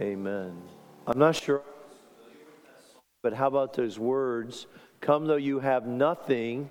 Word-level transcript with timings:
Amen. 0.00 0.60
I'm 1.06 1.18
not 1.18 1.36
sure, 1.36 1.62
but 3.22 3.32
how 3.32 3.46
about 3.46 3.74
those 3.74 3.98
words? 3.98 4.66
Come 5.00 5.26
though 5.26 5.36
you 5.36 5.60
have 5.60 5.86
nothing, 5.86 6.70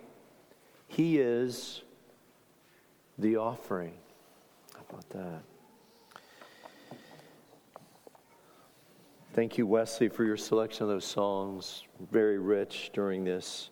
He 0.88 1.20
is 1.20 1.84
the 3.18 3.38
offering. 3.38 3.94
How 4.74 4.82
about 4.90 5.10
that? 5.12 5.42
Thank 9.34 9.58
you, 9.58 9.66
Wesley, 9.66 10.10
for 10.10 10.26
your 10.26 10.38
selection 10.38 10.84
of 10.84 10.90
those 10.90 11.06
songs. 11.06 11.84
Very 12.12 12.40
rich 12.40 12.92
during 12.94 13.24
this 13.24 13.70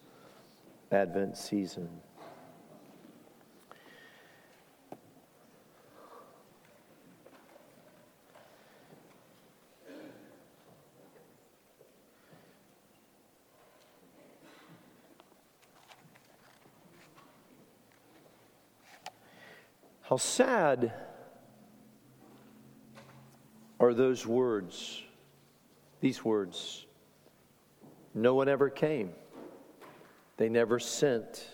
Advent 0.91 1.37
season. 1.37 1.89
How 20.11 20.17
sad 20.17 20.91
are 23.79 23.93
those 23.93 24.27
words, 24.27 25.01
these 26.01 26.25
words? 26.25 26.85
No 28.13 28.35
one 28.35 28.49
ever 28.49 28.69
came, 28.69 29.11
they 30.35 30.49
never 30.49 30.79
sent 30.79 31.47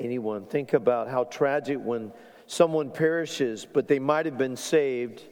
anyone. 0.00 0.44
Think 0.46 0.72
about 0.72 1.06
how 1.06 1.22
tragic 1.22 1.78
when 1.78 2.12
someone 2.48 2.90
perishes, 2.90 3.64
but 3.64 3.86
they 3.86 4.00
might 4.00 4.26
have 4.26 4.36
been 4.36 4.56
saved 4.56 5.22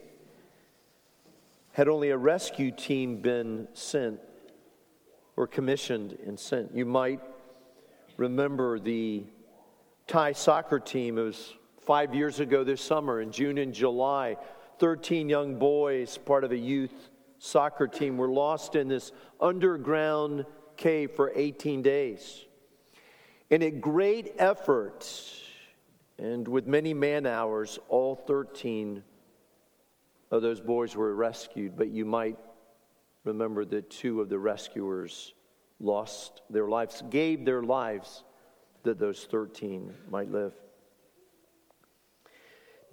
had 1.72 1.88
only 1.88 2.10
a 2.10 2.16
rescue 2.16 2.70
team 2.70 3.16
been 3.22 3.66
sent 3.72 4.20
or 5.36 5.48
commissioned 5.48 6.16
and 6.24 6.38
sent. 6.38 6.76
You 6.76 6.86
might 6.86 7.20
remember 8.16 8.78
the 8.78 9.24
Thai 10.06 10.30
soccer 10.30 10.78
team. 10.78 11.18
It 11.18 11.22
was 11.22 11.54
Five 11.86 12.14
years 12.14 12.40
ago 12.40 12.64
this 12.64 12.80
summer, 12.80 13.20
in 13.20 13.30
June 13.30 13.58
and 13.58 13.74
July, 13.74 14.38
13 14.78 15.28
young 15.28 15.58
boys, 15.58 16.16
part 16.16 16.42
of 16.42 16.50
a 16.50 16.56
youth 16.56 17.10
soccer 17.38 17.86
team, 17.86 18.16
were 18.16 18.30
lost 18.30 18.74
in 18.74 18.88
this 18.88 19.12
underground 19.38 20.46
cave 20.78 21.10
for 21.14 21.30
18 21.34 21.82
days. 21.82 22.46
And 23.50 23.62
at 23.62 23.82
great 23.82 24.34
effort, 24.38 25.06
and 26.16 26.48
with 26.48 26.66
many 26.66 26.94
man 26.94 27.26
hours, 27.26 27.78
all 27.90 28.14
13 28.14 29.02
of 30.30 30.40
those 30.40 30.62
boys 30.62 30.96
were 30.96 31.14
rescued. 31.14 31.76
But 31.76 31.90
you 31.90 32.06
might 32.06 32.38
remember 33.24 33.66
that 33.66 33.90
two 33.90 34.22
of 34.22 34.30
the 34.30 34.38
rescuers 34.38 35.34
lost 35.80 36.40
their 36.48 36.66
lives, 36.66 37.02
gave 37.10 37.44
their 37.44 37.62
lives 37.62 38.24
that 38.84 38.98
those 38.98 39.24
13 39.30 39.92
might 40.10 40.32
live. 40.32 40.54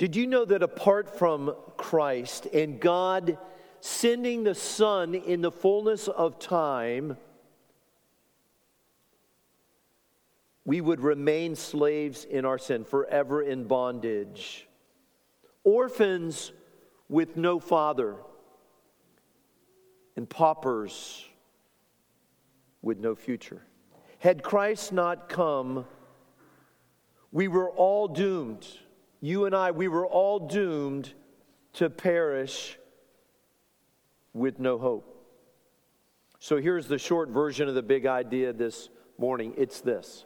Did 0.01 0.15
you 0.15 0.25
know 0.25 0.45
that 0.45 0.63
apart 0.63 1.15
from 1.15 1.53
Christ 1.77 2.47
and 2.47 2.79
God 2.79 3.37
sending 3.81 4.43
the 4.43 4.55
Son 4.55 5.13
in 5.13 5.41
the 5.41 5.51
fullness 5.51 6.07
of 6.07 6.39
time, 6.39 7.17
we 10.65 10.81
would 10.81 11.01
remain 11.01 11.55
slaves 11.55 12.25
in 12.25 12.45
our 12.45 12.57
sin, 12.57 12.83
forever 12.83 13.43
in 13.43 13.65
bondage? 13.65 14.67
Orphans 15.63 16.51
with 17.07 17.37
no 17.37 17.59
father, 17.59 18.15
and 20.15 20.27
paupers 20.27 21.23
with 22.81 22.97
no 22.97 23.13
future. 23.13 23.61
Had 24.17 24.41
Christ 24.41 24.93
not 24.93 25.29
come, 25.29 25.85
we 27.31 27.47
were 27.47 27.69
all 27.69 28.07
doomed 28.07 28.65
you 29.21 29.45
and 29.45 29.55
I, 29.55 29.71
we 29.71 29.87
were 29.87 30.05
all 30.05 30.39
doomed 30.39 31.13
to 31.73 31.89
perish 31.89 32.77
with 34.33 34.59
no 34.59 34.77
hope. 34.77 35.07
So 36.39 36.57
here's 36.57 36.87
the 36.87 36.97
short 36.97 37.29
version 37.29 37.69
of 37.69 37.75
the 37.75 37.83
big 37.83 38.07
idea 38.07 38.51
this 38.51 38.89
morning 39.17 39.53
it's 39.57 39.79
this 39.79 40.25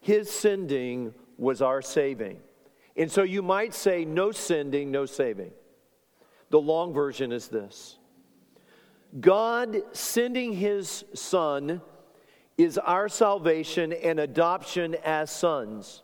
His 0.00 0.30
sending 0.30 1.14
was 1.38 1.62
our 1.62 1.82
saving. 1.82 2.38
And 2.98 3.10
so 3.10 3.22
you 3.22 3.42
might 3.42 3.74
say, 3.74 4.06
no 4.06 4.32
sending, 4.32 4.90
no 4.90 5.04
saving. 5.04 5.50
The 6.48 6.60
long 6.60 6.94
version 6.94 7.32
is 7.32 7.48
this 7.48 7.98
God 9.18 9.76
sending 9.92 10.52
His 10.52 11.04
Son 11.14 11.80
is 12.58 12.78
our 12.78 13.08
salvation 13.08 13.92
and 13.92 14.20
adoption 14.20 14.94
as 15.04 15.30
sons. 15.30 16.02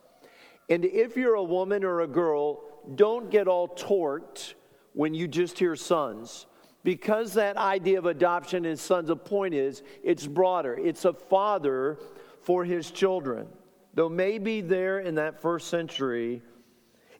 And 0.72 0.87
if 0.87 1.19
you're 1.19 1.34
a 1.34 1.43
woman 1.43 1.84
or 1.84 2.00
a 2.00 2.06
girl, 2.06 2.62
don't 2.94 3.31
get 3.31 3.47
all 3.47 3.69
torqued 3.69 4.55
when 4.94 5.12
you 5.12 5.28
just 5.28 5.59
hear 5.59 5.77
sons. 5.77 6.47
Because 6.83 7.34
that 7.34 7.59
idea 7.59 7.99
of 7.99 8.06
adoption 8.06 8.65
and 8.65 8.78
sons, 8.78 9.09
the 9.09 9.16
point 9.16 9.53
is, 9.53 9.82
it's 10.03 10.27
broader. 10.27 10.75
It's 10.82 11.05
a 11.05 11.12
father 11.12 11.99
for 12.41 12.65
his 12.65 12.91
children. 12.91 13.49
Though 13.93 14.09
maybe 14.09 14.62
there 14.62 15.00
in 15.00 15.16
that 15.16 15.43
first 15.43 15.69
century, 15.69 16.41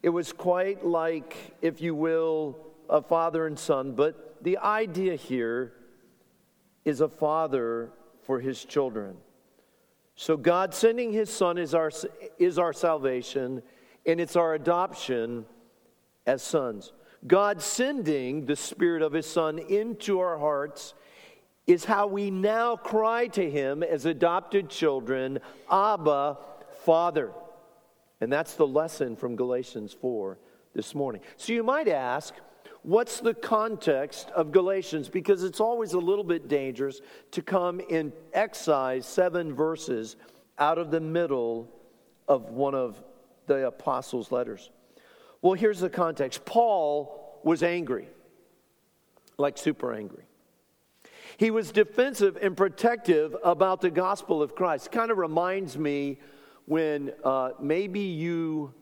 it 0.02 0.08
was 0.08 0.32
quite 0.32 0.86
like, 0.86 1.36
if 1.60 1.82
you 1.82 1.94
will, 1.94 2.56
a 2.88 3.02
father 3.02 3.46
and 3.46 3.58
son. 3.58 3.92
But 3.92 4.42
the 4.42 4.56
idea 4.56 5.14
here 5.14 5.74
is 6.86 7.02
a 7.02 7.08
father 7.08 7.91
for 8.22 8.41
his 8.41 8.64
children. 8.64 9.18
So, 10.14 10.36
God 10.36 10.74
sending 10.74 11.12
His 11.12 11.30
Son 11.30 11.58
is 11.58 11.74
our, 11.74 11.90
is 12.38 12.58
our 12.58 12.72
salvation, 12.72 13.62
and 14.06 14.20
it's 14.20 14.36
our 14.36 14.54
adoption 14.54 15.46
as 16.26 16.42
sons. 16.42 16.92
God 17.26 17.62
sending 17.62 18.46
the 18.46 18.56
Spirit 18.56 19.02
of 19.02 19.12
His 19.12 19.26
Son 19.26 19.58
into 19.58 20.20
our 20.20 20.38
hearts 20.38 20.94
is 21.66 21.84
how 21.84 22.06
we 22.08 22.30
now 22.30 22.76
cry 22.76 23.28
to 23.28 23.50
Him 23.50 23.82
as 23.82 24.04
adopted 24.04 24.68
children, 24.68 25.38
Abba, 25.70 26.38
Father. 26.84 27.32
And 28.20 28.32
that's 28.32 28.54
the 28.54 28.66
lesson 28.66 29.16
from 29.16 29.36
Galatians 29.36 29.92
4 29.92 30.38
this 30.74 30.94
morning. 30.94 31.22
So, 31.36 31.52
you 31.52 31.62
might 31.62 31.88
ask, 31.88 32.34
what's 32.82 33.20
the 33.20 33.34
context 33.34 34.31
of 34.31 34.53
Galatians? 34.53 35.09
Because 35.09 35.44
it's 35.44 35.60
always 35.60 35.93
a 35.93 35.98
little 35.98 36.25
bit 36.25 36.48
dangerous 36.48 37.00
to 37.32 37.43
come 37.43 37.81
and 37.91 38.12
excise 38.32 39.06
seven 39.06 39.54
verses 39.54 40.16
out 40.59 40.78
of 40.78 40.91
the 40.91 41.00
middle 41.00 41.69
of 42.28 42.50
one 42.50 42.75
of 42.75 43.03
the 43.47 43.66
apostles' 43.66 44.31
letters. 44.31 44.71
Well, 45.41 45.54
here's 45.54 45.81
the 45.81 45.91
context 45.91 46.44
Paul 46.44 47.41
was 47.42 47.62
angry, 47.62 48.09
like 49.38 49.59
super 49.59 49.92
angry. 49.92 50.25
He 51.37 51.50
was 51.50 51.72
defensive 51.72 52.38
and 52.41 52.56
protective 52.56 53.34
about 53.42 53.81
the 53.81 53.91
gospel 53.91 54.42
of 54.42 54.54
Christ. 54.54 54.92
Kind 54.92 55.10
of 55.10 55.19
reminds 55.19 55.76
me 55.78 56.19
when 56.66 57.12
uh, 57.25 57.50
maybe 57.60 58.00
you 58.00 58.75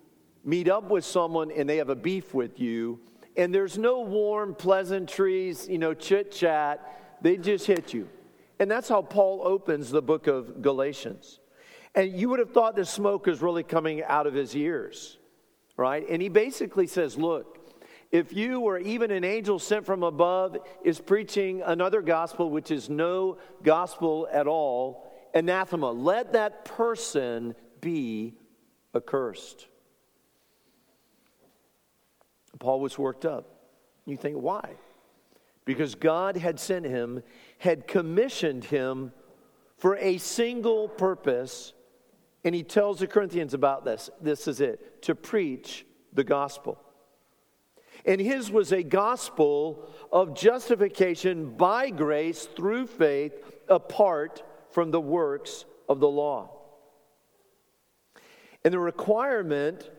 meet 0.45 0.69
up 0.69 0.91
with 0.91 1.05
someone 1.05 1.51
and 1.51 1.69
they 1.69 1.77
have 1.77 1.91
a 1.91 1.95
beef 1.95 2.35
with 2.35 2.59
you 2.61 3.01
and 3.37 3.55
there's 3.55 3.79
no 3.79 4.01
warm 4.01 4.55
pleasantries, 4.55 5.69
you 5.69 5.79
know, 5.79 5.95
chit 5.95 6.33
chat. 6.33 7.19
They 7.23 7.37
just 7.37 7.67
hit 7.67 7.95
you. 7.95 8.09
And 8.59 8.71
that's 8.71 8.89
how 8.89 9.03
Paul 9.03 9.43
opens 9.45 9.91
the 9.91 10.03
book 10.03 10.27
of 10.27 10.63
Galatians. 10.63 11.41
And 11.95 12.13
you 12.13 12.29
would 12.29 12.39
have 12.39 12.53
thought 12.53 12.77
the 12.77 12.85
smoke 12.85 13.27
is 13.27 13.41
really 13.43 13.63
coming 13.63 14.03
out 14.03 14.27
of 14.27 14.35
his 14.35 14.55
ears, 14.55 15.19
right? 15.77 16.07
And 16.09 16.21
he 16.21 16.29
basically 16.29 16.87
says, 16.87 17.17
Look, 17.17 17.59
if 18.11 18.33
you 18.33 18.61
or 18.61 18.79
even 18.79 19.11
an 19.11 19.25
angel 19.25 19.59
sent 19.59 19.87
from 19.87 20.03
above 20.03 20.57
is 20.85 21.01
preaching 21.01 21.63
another 21.65 22.03
gospel, 22.03 22.51
which 22.51 22.71
is 22.71 22.91
no 22.91 23.39
gospel 23.63 24.29
at 24.33 24.47
all, 24.47 25.11
anathema, 25.35 25.91
let 25.91 26.33
that 26.33 26.65
person 26.65 27.55
be 27.81 28.35
accursed. 28.95 29.67
Paul 32.59 32.81
was 32.81 32.99
worked 32.99 33.25
up. 33.25 33.47
You 34.07 34.17
think, 34.17 34.37
why? 34.37 34.73
Because 35.65 35.95
God 35.95 36.37
had 36.37 36.59
sent 36.59 36.85
him, 36.85 37.23
had 37.59 37.87
commissioned 37.87 38.65
him 38.65 39.13
for 39.79 39.97
a 39.97 40.19
single 40.19 40.89
purpose, 40.89 41.73
and 42.45 42.55
he 42.55 42.63
tells 42.63 42.99
the 42.99 43.07
Corinthians 43.07 43.55
about 43.55 43.85
this. 43.85 44.11
This 44.21 44.49
is 44.49 44.61
it 44.61 45.03
to 45.03 45.15
preach 45.15 45.87
the 46.13 46.25
gospel. 46.25 46.79
And 48.05 48.21
his 48.21 48.51
was 48.51 48.73
a 48.73 48.83
gospel 48.83 49.89
of 50.11 50.35
justification 50.35 51.51
by 51.51 51.91
grace 51.91 52.47
through 52.57 52.87
faith 52.87 53.35
apart 53.69 54.43
from 54.71 54.91
the 54.91 55.01
works 55.01 55.65
of 55.89 56.01
the 56.01 56.09
law. 56.09 56.51
And 58.65 58.73
the 58.73 58.79
requirement 58.79 59.91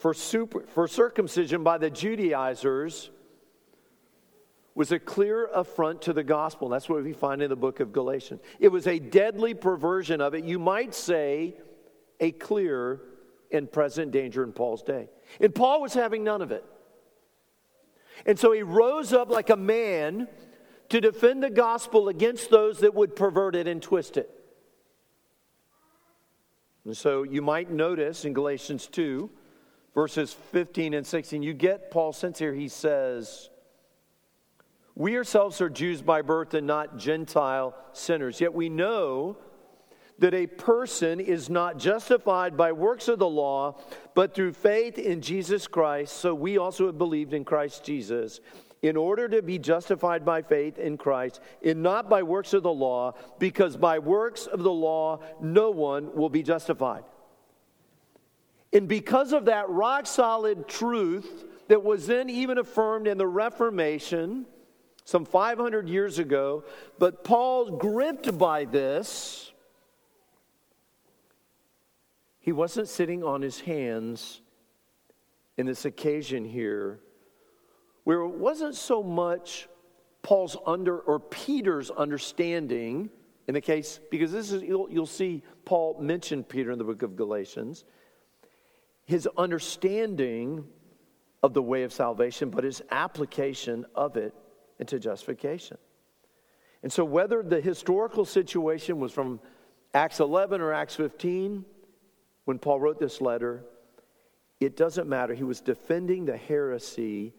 for, 0.00 0.14
super, 0.14 0.62
for 0.62 0.88
circumcision 0.88 1.62
by 1.62 1.76
the 1.76 1.90
Judaizers 1.90 3.10
was 4.74 4.92
a 4.92 4.98
clear 4.98 5.46
affront 5.54 6.00
to 6.02 6.14
the 6.14 6.24
gospel. 6.24 6.70
That's 6.70 6.88
what 6.88 7.04
we 7.04 7.12
find 7.12 7.42
in 7.42 7.50
the 7.50 7.56
book 7.56 7.80
of 7.80 7.92
Galatians. 7.92 8.40
It 8.58 8.68
was 8.68 8.86
a 8.86 8.98
deadly 8.98 9.52
perversion 9.52 10.22
of 10.22 10.34
it. 10.34 10.44
You 10.44 10.58
might 10.58 10.94
say 10.94 11.54
a 12.18 12.32
clear 12.32 13.02
and 13.52 13.70
present 13.70 14.10
danger 14.10 14.42
in 14.42 14.52
Paul's 14.52 14.82
day. 14.82 15.10
And 15.38 15.54
Paul 15.54 15.82
was 15.82 15.92
having 15.92 16.24
none 16.24 16.40
of 16.40 16.50
it. 16.50 16.64
And 18.24 18.38
so 18.38 18.52
he 18.52 18.62
rose 18.62 19.12
up 19.12 19.28
like 19.28 19.50
a 19.50 19.56
man 19.56 20.28
to 20.88 21.00
defend 21.02 21.42
the 21.42 21.50
gospel 21.50 22.08
against 22.08 22.48
those 22.48 22.80
that 22.80 22.94
would 22.94 23.14
pervert 23.14 23.54
it 23.54 23.68
and 23.68 23.82
twist 23.82 24.16
it. 24.16 24.30
And 26.86 26.96
so 26.96 27.22
you 27.22 27.42
might 27.42 27.70
notice 27.70 28.24
in 28.24 28.32
Galatians 28.32 28.86
2, 28.86 29.30
verses 29.94 30.32
15 30.32 30.94
and 30.94 31.06
16, 31.06 31.42
you 31.42 31.54
get 31.54 31.90
Paul's 31.90 32.16
sense 32.16 32.38
here. 32.38 32.54
He 32.54 32.68
says, 32.68 33.50
We 34.94 35.16
ourselves 35.16 35.60
are 35.60 35.70
Jews 35.70 36.02
by 36.02 36.22
birth 36.22 36.54
and 36.54 36.66
not 36.66 36.96
Gentile 36.96 37.74
sinners, 37.92 38.40
yet 38.40 38.54
we 38.54 38.68
know 38.68 39.36
that 40.18 40.34
a 40.34 40.46
person 40.46 41.18
is 41.18 41.48
not 41.48 41.78
justified 41.78 42.56
by 42.56 42.72
works 42.72 43.08
of 43.08 43.18
the 43.18 43.28
law, 43.28 43.80
but 44.14 44.34
through 44.34 44.52
faith 44.52 44.98
in 44.98 45.22
Jesus 45.22 45.66
Christ. 45.66 46.14
So 46.18 46.34
we 46.34 46.58
also 46.58 46.86
have 46.86 46.98
believed 46.98 47.32
in 47.32 47.44
Christ 47.44 47.84
Jesus 47.84 48.40
in 48.82 48.96
order 48.96 49.28
to 49.28 49.42
be 49.42 49.58
justified 49.58 50.24
by 50.24 50.42
faith 50.42 50.78
in 50.78 50.96
Christ, 50.96 51.40
and 51.62 51.82
not 51.82 52.08
by 52.08 52.22
works 52.22 52.54
of 52.54 52.62
the 52.62 52.72
law, 52.72 53.14
because 53.38 53.76
by 53.76 53.98
works 53.98 54.46
of 54.46 54.62
the 54.62 54.72
law 54.72 55.20
no 55.40 55.70
one 55.70 56.14
will 56.14 56.30
be 56.30 56.42
justified. 56.42 57.04
And 58.72 58.86
because 58.88 59.32
of 59.32 59.46
that 59.46 59.68
rock 59.68 60.06
solid 60.06 60.68
truth 60.68 61.44
that 61.68 61.82
was 61.82 62.06
then 62.06 62.30
even 62.30 62.58
affirmed 62.58 63.06
in 63.06 63.18
the 63.18 63.26
Reformation 63.26 64.46
some 65.04 65.24
500 65.24 65.88
years 65.88 66.18
ago, 66.18 66.64
but 66.98 67.24
Paul, 67.24 67.78
gripped 67.78 68.38
by 68.38 68.64
this, 68.64 69.52
he 72.38 72.52
wasn't 72.52 72.88
sitting 72.88 73.24
on 73.24 73.42
his 73.42 73.60
hands 73.60 74.40
in 75.56 75.66
this 75.66 75.84
occasion 75.84 76.44
here 76.44 77.00
where 78.04 78.20
it 78.20 78.28
wasn't 78.28 78.74
so 78.74 79.02
much 79.02 79.68
Paul's 80.22 80.56
under 80.66 80.98
or 80.98 81.18
Peter's 81.18 81.90
understanding 81.90 83.10
in 83.50 83.54
the 83.54 83.60
case, 83.60 83.98
because 84.12 84.30
this 84.30 84.52
is, 84.52 84.62
you'll, 84.62 84.88
you'll 84.88 85.06
see 85.06 85.42
Paul 85.64 85.98
mention 86.00 86.44
Peter 86.44 86.70
in 86.70 86.78
the 86.78 86.84
book 86.84 87.02
of 87.02 87.16
Galatians, 87.16 87.84
his 89.10 89.28
understanding 89.36 90.64
of 91.42 91.52
the 91.52 91.60
way 91.60 91.82
of 91.82 91.92
salvation, 91.92 92.48
but 92.48 92.62
his 92.62 92.80
application 92.92 93.84
of 93.96 94.16
it 94.16 94.32
into 94.78 95.00
justification. 95.00 95.78
And 96.84 96.92
so, 96.92 97.04
whether 97.04 97.42
the 97.42 97.60
historical 97.60 98.24
situation 98.24 99.00
was 99.00 99.10
from 99.10 99.40
Acts 99.94 100.20
11 100.20 100.60
or 100.60 100.72
Acts 100.72 100.94
15, 100.94 101.64
when 102.44 102.60
Paul 102.60 102.78
wrote 102.78 103.00
this 103.00 103.20
letter, 103.20 103.64
it 104.60 104.76
doesn't 104.76 105.08
matter. 105.08 105.34
He 105.34 105.42
was 105.42 105.60
defending 105.60 106.24
the 106.24 106.36
heresy 106.36 107.34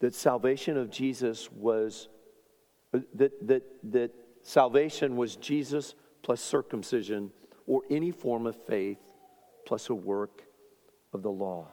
that 0.00 0.14
salvation 0.14 0.76
of 0.76 0.90
Jesus 0.90 1.50
was, 1.50 2.10
uh, 2.92 2.98
that, 3.14 3.48
that, 3.48 3.62
that 3.92 4.10
salvation 4.42 5.16
was 5.16 5.36
Jesus 5.36 5.94
plus 6.22 6.42
circumcision 6.42 7.30
or 7.66 7.80
any 7.88 8.10
form 8.10 8.46
of 8.46 8.56
faith 8.66 8.98
plus 9.64 9.88
a 9.88 9.94
work 9.94 10.42
of 11.12 11.22
the 11.22 11.30
law. 11.30 11.66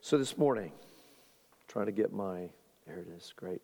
So 0.00 0.16
this 0.16 0.38
morning, 0.38 0.72
trying 1.66 1.86
to 1.86 1.92
get 1.92 2.12
my, 2.12 2.48
there 2.86 2.98
it 2.98 3.08
is, 3.16 3.32
great. 3.36 3.60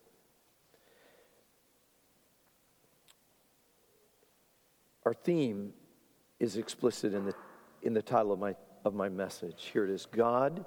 Our 5.05 5.13
theme 5.13 5.73
is 6.39 6.57
explicit 6.57 7.13
in 7.13 7.25
the, 7.25 7.33
in 7.81 7.93
the 7.93 8.01
title 8.01 8.31
of 8.31 8.39
my, 8.39 8.55
of 8.83 8.93
my 8.93 9.09
message. 9.09 9.69
Here 9.71 9.85
it 9.85 9.91
is 9.91 10.05
God 10.05 10.65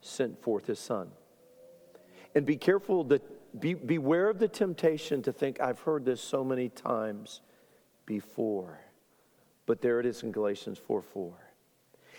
sent 0.00 0.40
forth 0.42 0.66
his 0.66 0.78
son. 0.78 1.10
And 2.34 2.46
be 2.46 2.56
careful 2.56 3.04
that 3.04 3.22
be, 3.58 3.74
beware 3.74 4.28
of 4.28 4.38
the 4.38 4.48
temptation 4.48 5.22
to 5.22 5.32
think, 5.32 5.60
I've 5.60 5.80
heard 5.80 6.04
this 6.04 6.20
so 6.20 6.42
many 6.42 6.68
times 6.68 7.42
before. 8.06 8.80
But 9.66 9.82
there 9.82 10.00
it 10.00 10.06
is 10.06 10.22
in 10.22 10.32
Galatians 10.32 10.78
4 10.78 11.02
4. 11.02 11.51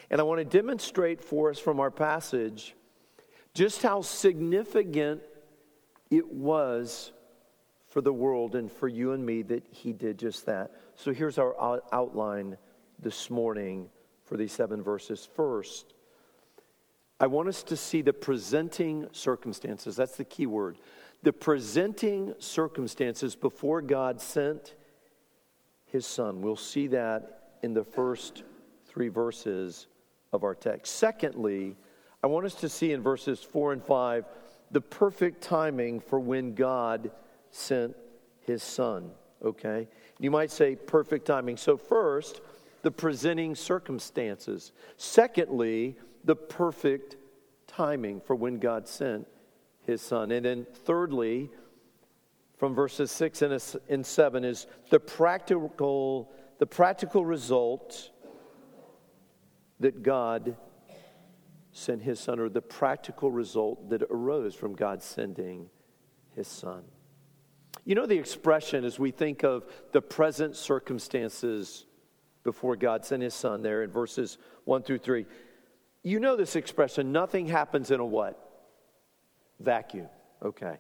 And 0.10 0.20
I 0.20 0.24
want 0.24 0.40
to 0.40 0.46
demonstrate 0.46 1.24
for 1.24 1.50
us 1.50 1.60
from 1.60 1.80
our 1.80 1.92
passage 1.92 2.76
just 3.54 3.82
how 3.82 4.02
significant 4.02 5.22
it 6.10 6.32
was 6.32 7.12
for 7.88 8.02
the 8.02 8.14
world 8.14 8.56
and 8.56 8.72
for 8.72 8.88
you 8.88 9.12
and 9.12 9.26
me 9.26 9.44
that 9.44 9.66
he 9.70 9.94
did 9.94 10.18
just 10.18 10.46
that. 10.48 10.72
So 10.96 11.14
here's 11.14 11.38
our 11.38 11.56
outline 11.92 12.58
this 13.00 13.30
morning 13.30 13.90
for 14.24 14.38
these 14.38 14.52
seven 14.52 14.82
verses. 14.82 15.28
First, 15.36 15.94
I 17.20 17.28
want 17.28 17.48
us 17.48 17.64
to 17.64 17.78
see 17.78 18.02
the 18.02 18.14
presenting 18.14 19.08
circumstances. 19.12 19.96
That's 19.96 20.18
the 20.18 20.24
key 20.24 20.48
word. 20.48 20.78
The 21.22 21.34
presenting 21.34 22.34
circumstances 22.40 23.36
before 23.36 23.82
God 23.82 24.20
sent 24.20 24.76
his 25.86 26.06
son. 26.06 26.42
We'll 26.42 26.56
see 26.56 26.88
that 26.88 27.54
in 27.62 27.74
the 27.74 27.84
first 27.84 28.44
three 28.88 29.10
verses 29.10 29.88
of 30.34 30.44
our 30.44 30.56
text. 30.56 30.96
Secondly, 30.96 31.78
I 32.24 32.28
want 32.28 32.46
us 32.46 32.56
to 32.56 32.70
see 32.70 32.92
in 32.92 33.02
verses 33.02 33.42
four 33.42 33.72
and 33.72 33.84
five 33.84 34.26
the 34.72 34.82
perfect 34.82 35.42
timing 35.42 36.00
for 36.02 36.20
when 36.20 36.56
God 36.56 37.12
sent 37.52 37.96
his 38.42 38.64
son. 38.64 39.12
Okay? 39.44 39.88
You 40.20 40.32
might 40.32 40.52
say 40.52 40.76
perfect 40.76 41.26
timing. 41.26 41.58
So, 41.58 41.78
first, 41.78 42.42
the 42.82 42.92
presenting 42.92 43.56
circumstances. 43.56 44.72
Secondly, 44.98 45.96
the 46.24 46.36
perfect 46.36 47.18
timing 47.68 48.20
for 48.22 48.36
when 48.36 48.58
God 48.58 48.88
sent 48.88 49.28
his 49.86 50.02
son. 50.02 50.32
And 50.32 50.46
then, 50.46 50.66
thirdly, 50.86 51.52
from 52.58 52.74
verses 52.74 53.12
6 53.12 53.42
and 53.90 54.06
7 54.06 54.44
is 54.44 54.68
the 54.90 55.00
practical, 55.00 56.32
the 56.60 56.66
practical 56.66 57.26
result 57.26 58.12
that 59.84 60.02
God 60.02 60.56
sent 61.72 62.04
his 62.04 62.20
son, 62.20 62.40
or 62.40 62.50
the 62.50 62.62
practical 62.62 63.32
result 63.32 63.90
that 63.90 64.02
arose 64.04 64.56
from 64.56 64.76
God 64.76 65.02
sending 65.02 65.70
his 66.36 66.48
son. 66.48 66.84
You 67.84 67.96
know 67.96 68.06
the 68.06 68.18
expression 68.18 68.86
as 68.86 68.98
we 68.98 69.12
think 69.12 69.44
of 69.44 69.66
the 69.92 70.02
present 70.02 70.56
circumstances 70.56 71.86
before 72.44 72.76
God 72.76 73.04
sent 73.04 73.24
his 73.24 73.34
son 73.34 73.62
there 73.62 73.84
in 73.84 73.92
verses 73.92 74.38
1 74.66 74.84
through 74.84 75.00
3. 75.00 75.26
You 76.04 76.20
know 76.20 76.36
this 76.36 76.56
expression 76.56 77.12
nothing 77.12 77.48
happens 77.48 77.92
in 77.92 78.00
a 78.00 78.06
what? 78.06 78.40
Vacuum. 79.60 80.08
Okay. 80.44 80.78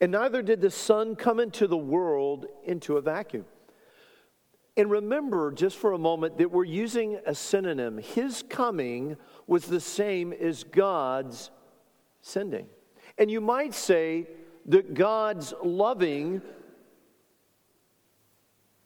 And 0.00 0.12
neither 0.12 0.42
did 0.42 0.60
the 0.60 0.70
Son 0.70 1.16
come 1.16 1.40
into 1.40 1.66
the 1.66 1.76
world 1.76 2.46
into 2.64 2.96
a 2.96 3.00
vacuum. 3.00 3.44
And 4.76 4.90
remember, 4.90 5.52
just 5.52 5.78
for 5.78 5.92
a 5.92 5.98
moment, 5.98 6.36
that 6.38 6.50
we're 6.50 6.64
using 6.64 7.18
a 7.26 7.34
synonym. 7.34 7.98
His 7.98 8.44
coming 8.48 9.16
was 9.46 9.64
the 9.64 9.80
same 9.80 10.32
as 10.32 10.64
God's 10.64 11.50
sending. 12.20 12.66
And 13.16 13.30
you 13.30 13.40
might 13.40 13.72
say 13.72 14.26
that 14.66 14.94
God's 14.94 15.54
loving 15.62 16.42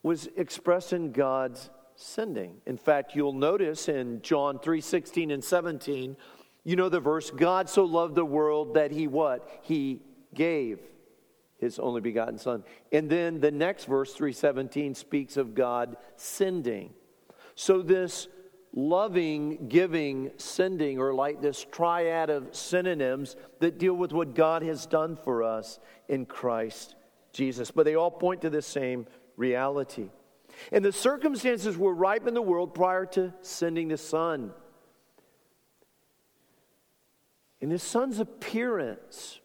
was 0.03 0.29
expressed 0.37 0.93
in 0.93 1.11
God's 1.11 1.69
sending. 1.95 2.61
In 2.65 2.77
fact, 2.77 3.15
you'll 3.15 3.33
notice 3.33 3.89
in 3.89 4.21
John 4.21 4.59
3 4.59 4.79
16 4.79 5.31
and 5.31 5.43
17, 5.43 6.15
you 6.63 6.75
know 6.75 6.89
the 6.89 6.99
verse, 6.99 7.31
God 7.31 7.69
so 7.69 7.83
loved 7.83 8.15
the 8.15 8.25
world 8.25 8.75
that 8.75 8.91
he 8.91 9.07
what? 9.07 9.47
He 9.63 10.01
gave 10.33 10.79
his 11.61 11.79
only 11.79 12.01
begotten 12.01 12.37
son. 12.37 12.63
And 12.91 13.09
then 13.09 13.39
the 13.39 13.51
next 13.51 13.85
verse 13.85 14.13
317 14.13 14.95
speaks 14.95 15.37
of 15.37 15.55
God 15.55 15.95
sending. 16.17 16.93
So 17.55 17.81
this 17.81 18.27
loving, 18.73 19.67
giving, 19.69 20.31
sending 20.37 20.97
or 20.97 21.13
like 21.13 21.41
this 21.41 21.65
triad 21.71 22.29
of 22.29 22.55
synonyms 22.55 23.35
that 23.59 23.77
deal 23.77 23.93
with 23.93 24.11
what 24.11 24.33
God 24.33 24.63
has 24.63 24.85
done 24.85 25.15
for 25.15 25.43
us 25.43 25.79
in 26.09 26.25
Christ 26.25 26.95
Jesus. 27.31 27.69
But 27.69 27.85
they 27.85 27.95
all 27.95 28.11
point 28.11 28.41
to 28.41 28.49
the 28.49 28.61
same 28.61 29.05
reality. 29.37 30.09
And 30.71 30.83
the 30.83 30.91
circumstances 30.91 31.77
were 31.77 31.93
ripe 31.93 32.27
in 32.27 32.33
the 32.33 32.41
world 32.41 32.73
prior 32.73 33.05
to 33.07 33.33
sending 33.41 33.89
the 33.89 33.97
Son. 33.97 34.51
And 37.61 37.71
his 37.71 37.83
son's 37.83 38.19
appearance, 38.19 39.39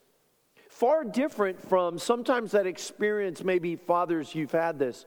far 0.78 1.04
different 1.04 1.58
from 1.70 1.98
sometimes 1.98 2.52
that 2.52 2.66
experience, 2.66 3.42
maybe 3.42 3.76
fathers, 3.76 4.34
you've 4.34 4.52
had 4.52 4.78
this. 4.78 5.06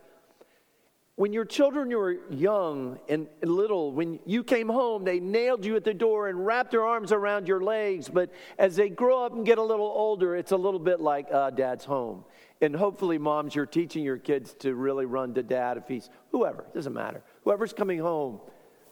when 1.20 1.34
your 1.34 1.44
children 1.44 1.90
were 1.90 2.16
young 2.30 2.98
and 3.10 3.28
little, 3.44 3.92
when 3.92 4.20
you 4.26 4.42
came 4.42 4.70
home, 4.70 5.04
they 5.04 5.20
nailed 5.20 5.66
you 5.66 5.76
at 5.76 5.84
the 5.84 5.94
door 5.94 6.30
and 6.30 6.46
wrapped 6.46 6.72
their 6.72 6.86
arms 6.86 7.12
around 7.12 7.46
your 7.46 7.60
legs. 7.60 8.08
But 8.08 8.32
as 8.58 8.78
they 8.78 8.88
grow 8.88 9.26
up 9.26 9.34
and 9.34 9.46
get 9.46 9.58
a 9.58 9.62
little 9.62 9.86
older, 9.86 10.38
it's 10.38 10.54
a 10.54 10.56
little 10.56 10.80
bit 10.80 11.02
like 11.02 11.28
uh, 11.30 11.50
dad's 11.50 11.84
home. 11.84 12.24
And 12.62 12.74
hopefully, 12.74 13.18
moms, 13.18 13.54
you're 13.54 13.66
teaching 13.66 14.02
your 14.02 14.16
kids 14.16 14.54
to 14.60 14.74
really 14.74 15.06
run 15.06 15.34
to 15.34 15.44
dad 15.44 15.76
if 15.76 15.90
he's 15.90 16.10
whoever, 16.32 16.64
doesn't 16.74 16.94
matter. 16.94 17.22
Whoever's 17.44 17.74
coming 17.74 18.00
home, 18.00 18.40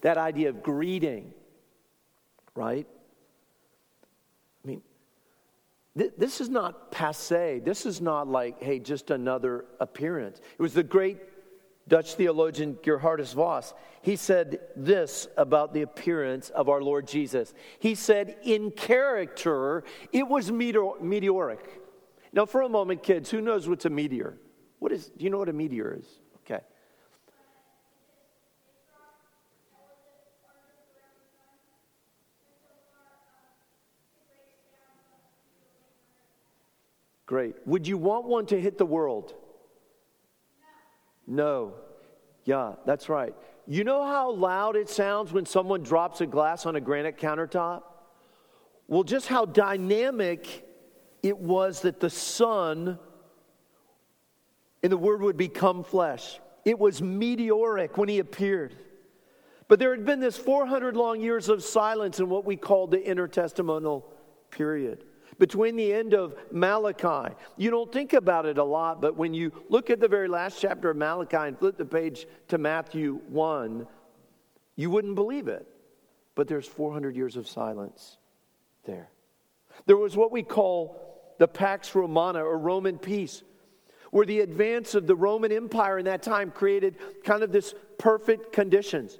that 0.01 0.17
idea 0.17 0.50
of 0.50 0.62
greeting, 0.62 1.31
right? 2.55 2.86
I 4.65 4.67
mean, 4.67 4.81
th- 5.97 6.13
this 6.17 6.41
is 6.41 6.49
not 6.49 6.91
passe. 6.91 7.59
This 7.59 7.85
is 7.85 8.01
not 8.01 8.27
like, 8.27 8.61
hey, 8.61 8.79
just 8.79 9.11
another 9.11 9.65
appearance. 9.79 10.39
It 10.57 10.61
was 10.61 10.73
the 10.73 10.83
great 10.83 11.17
Dutch 11.87 12.15
theologian 12.15 12.75
Geerhardus 12.83 13.33
Vos, 13.33 13.73
he 14.01 14.15
said 14.15 14.59
this 14.75 15.27
about 15.37 15.73
the 15.73 15.83
appearance 15.83 16.49
of 16.49 16.69
our 16.69 16.81
Lord 16.81 17.07
Jesus. 17.07 17.53
He 17.79 17.95
said, 17.95 18.35
in 18.43 18.71
character, 18.71 19.83
it 20.11 20.27
was 20.27 20.51
meteor- 20.51 20.99
meteoric. 21.01 21.81
Now, 22.33 22.45
for 22.45 22.61
a 22.61 22.69
moment, 22.69 23.03
kids, 23.03 23.31
who 23.31 23.41
knows 23.41 23.69
what's 23.69 23.85
a 23.85 23.89
meteor? 23.89 24.37
What 24.79 24.91
is, 24.91 25.07
do 25.07 25.23
you 25.23 25.29
know 25.29 25.37
what 25.37 25.49
a 25.49 25.53
meteor 25.53 25.97
is? 25.97 26.05
Okay. 26.45 26.61
Great. 37.27 37.55
Would 37.65 37.86
you 37.86 37.98
want 37.98 38.25
one 38.25 38.46
to 38.48 38.60
hit 38.60 38.77
the 38.77 38.86
world? 38.86 39.36
No. 41.27 41.74
Yeah, 42.46 42.75
that's 42.86 43.10
right. 43.10 43.36
You 43.67 43.84
know 43.84 44.05
how 44.05 44.31
loud 44.31 44.77
it 44.77 44.89
sounds 44.89 45.34
when 45.34 45.46
someone 45.46 45.84
drops 45.84 46.22
a 46.22 46.25
glass 46.25 46.65
on 46.65 46.77
a 46.77 46.81
granite 46.81 47.17
countertop? 47.17 47.84
Well, 48.88 49.03
just 49.03 49.27
how 49.27 49.43
dynamic 49.43 50.65
it 51.22 51.38
was 51.38 51.81
that 51.81 52.00
the 52.00 52.10
Son 52.10 52.98
and 54.81 54.91
the 54.91 54.98
Word 54.98 55.22
would 55.22 55.36
become 55.36 55.84
flesh. 55.84 56.39
It 56.63 56.79
was 56.79 57.01
meteoric 57.01 57.98
when 57.98 58.07
He 58.07 58.19
appeared. 58.19 58.74
But 59.67 59.79
there 59.79 59.93
had 59.93 60.05
been 60.05 60.22
this 60.22 60.38
400 60.38 60.96
long 60.96 61.19
years 61.19 61.50
of 61.50 61.62
silence 61.62 62.22
in 62.22 62.29
what 62.29 62.46
we 62.46 62.55
call 62.55 62.88
the 62.88 63.00
intertestamental 63.00 64.05
period 64.50 65.03
between 65.39 65.75
the 65.75 65.93
end 65.93 66.13
of 66.13 66.36
Malachi. 66.51 67.34
You 67.57 67.69
don't 67.69 67.91
think 67.91 68.13
about 68.13 68.46
it 68.46 68.57
a 68.57 68.63
lot, 68.63 69.01
but 69.01 69.15
when 69.15 69.34
you 69.34 69.51
look 69.69 69.89
at 69.89 70.00
the 70.00 70.07
very 70.07 70.27
last 70.27 70.60
chapter 70.60 70.89
of 70.89 70.98
Malachi 70.98 71.38
and 71.38 71.57
flip 71.57 71.77
the 71.77 71.86
page 71.86 72.27
to 72.48 72.57
Matthew 72.57 73.22
1, 73.29 73.88
you 74.75 74.89
wouldn't 74.89 75.15
believe 75.15 75.48
it. 75.48 75.67
But 76.36 76.48
there's 76.48 76.67
400 76.67 77.15
years 77.15 77.36
of 77.36 77.48
silence 77.48 78.17
there. 78.86 79.10
There 79.86 79.98
was 79.98 80.15
what 80.15 80.31
we 80.31 80.43
call 80.43 81.36
the 81.39 81.48
Pax 81.48 81.93
Romana 81.93 82.43
or 82.43 82.57
Roman 82.57 82.98
peace, 82.98 83.43
where 84.12 84.25
the 84.25 84.39
advance 84.39 84.96
of 84.96 85.07
the 85.07 85.15
Roman 85.15 85.51
Empire 85.51 86.00
in 86.00 86.05
that 86.05 86.24
time 86.24 86.51
created 86.51 86.96
kind 87.24 87.43
of 87.43 87.51
this 87.51 87.74
perfect 87.98 88.53
conditions. 88.53 89.19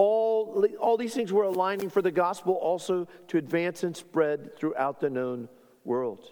All, 0.00 0.66
all 0.80 0.96
these 0.96 1.12
things 1.12 1.30
were 1.30 1.44
aligning 1.44 1.90
for 1.90 2.00
the 2.00 2.10
gospel 2.10 2.54
also 2.54 3.06
to 3.28 3.36
advance 3.36 3.82
and 3.82 3.94
spread 3.94 4.56
throughout 4.56 4.98
the 4.98 5.10
known 5.10 5.46
world. 5.84 6.26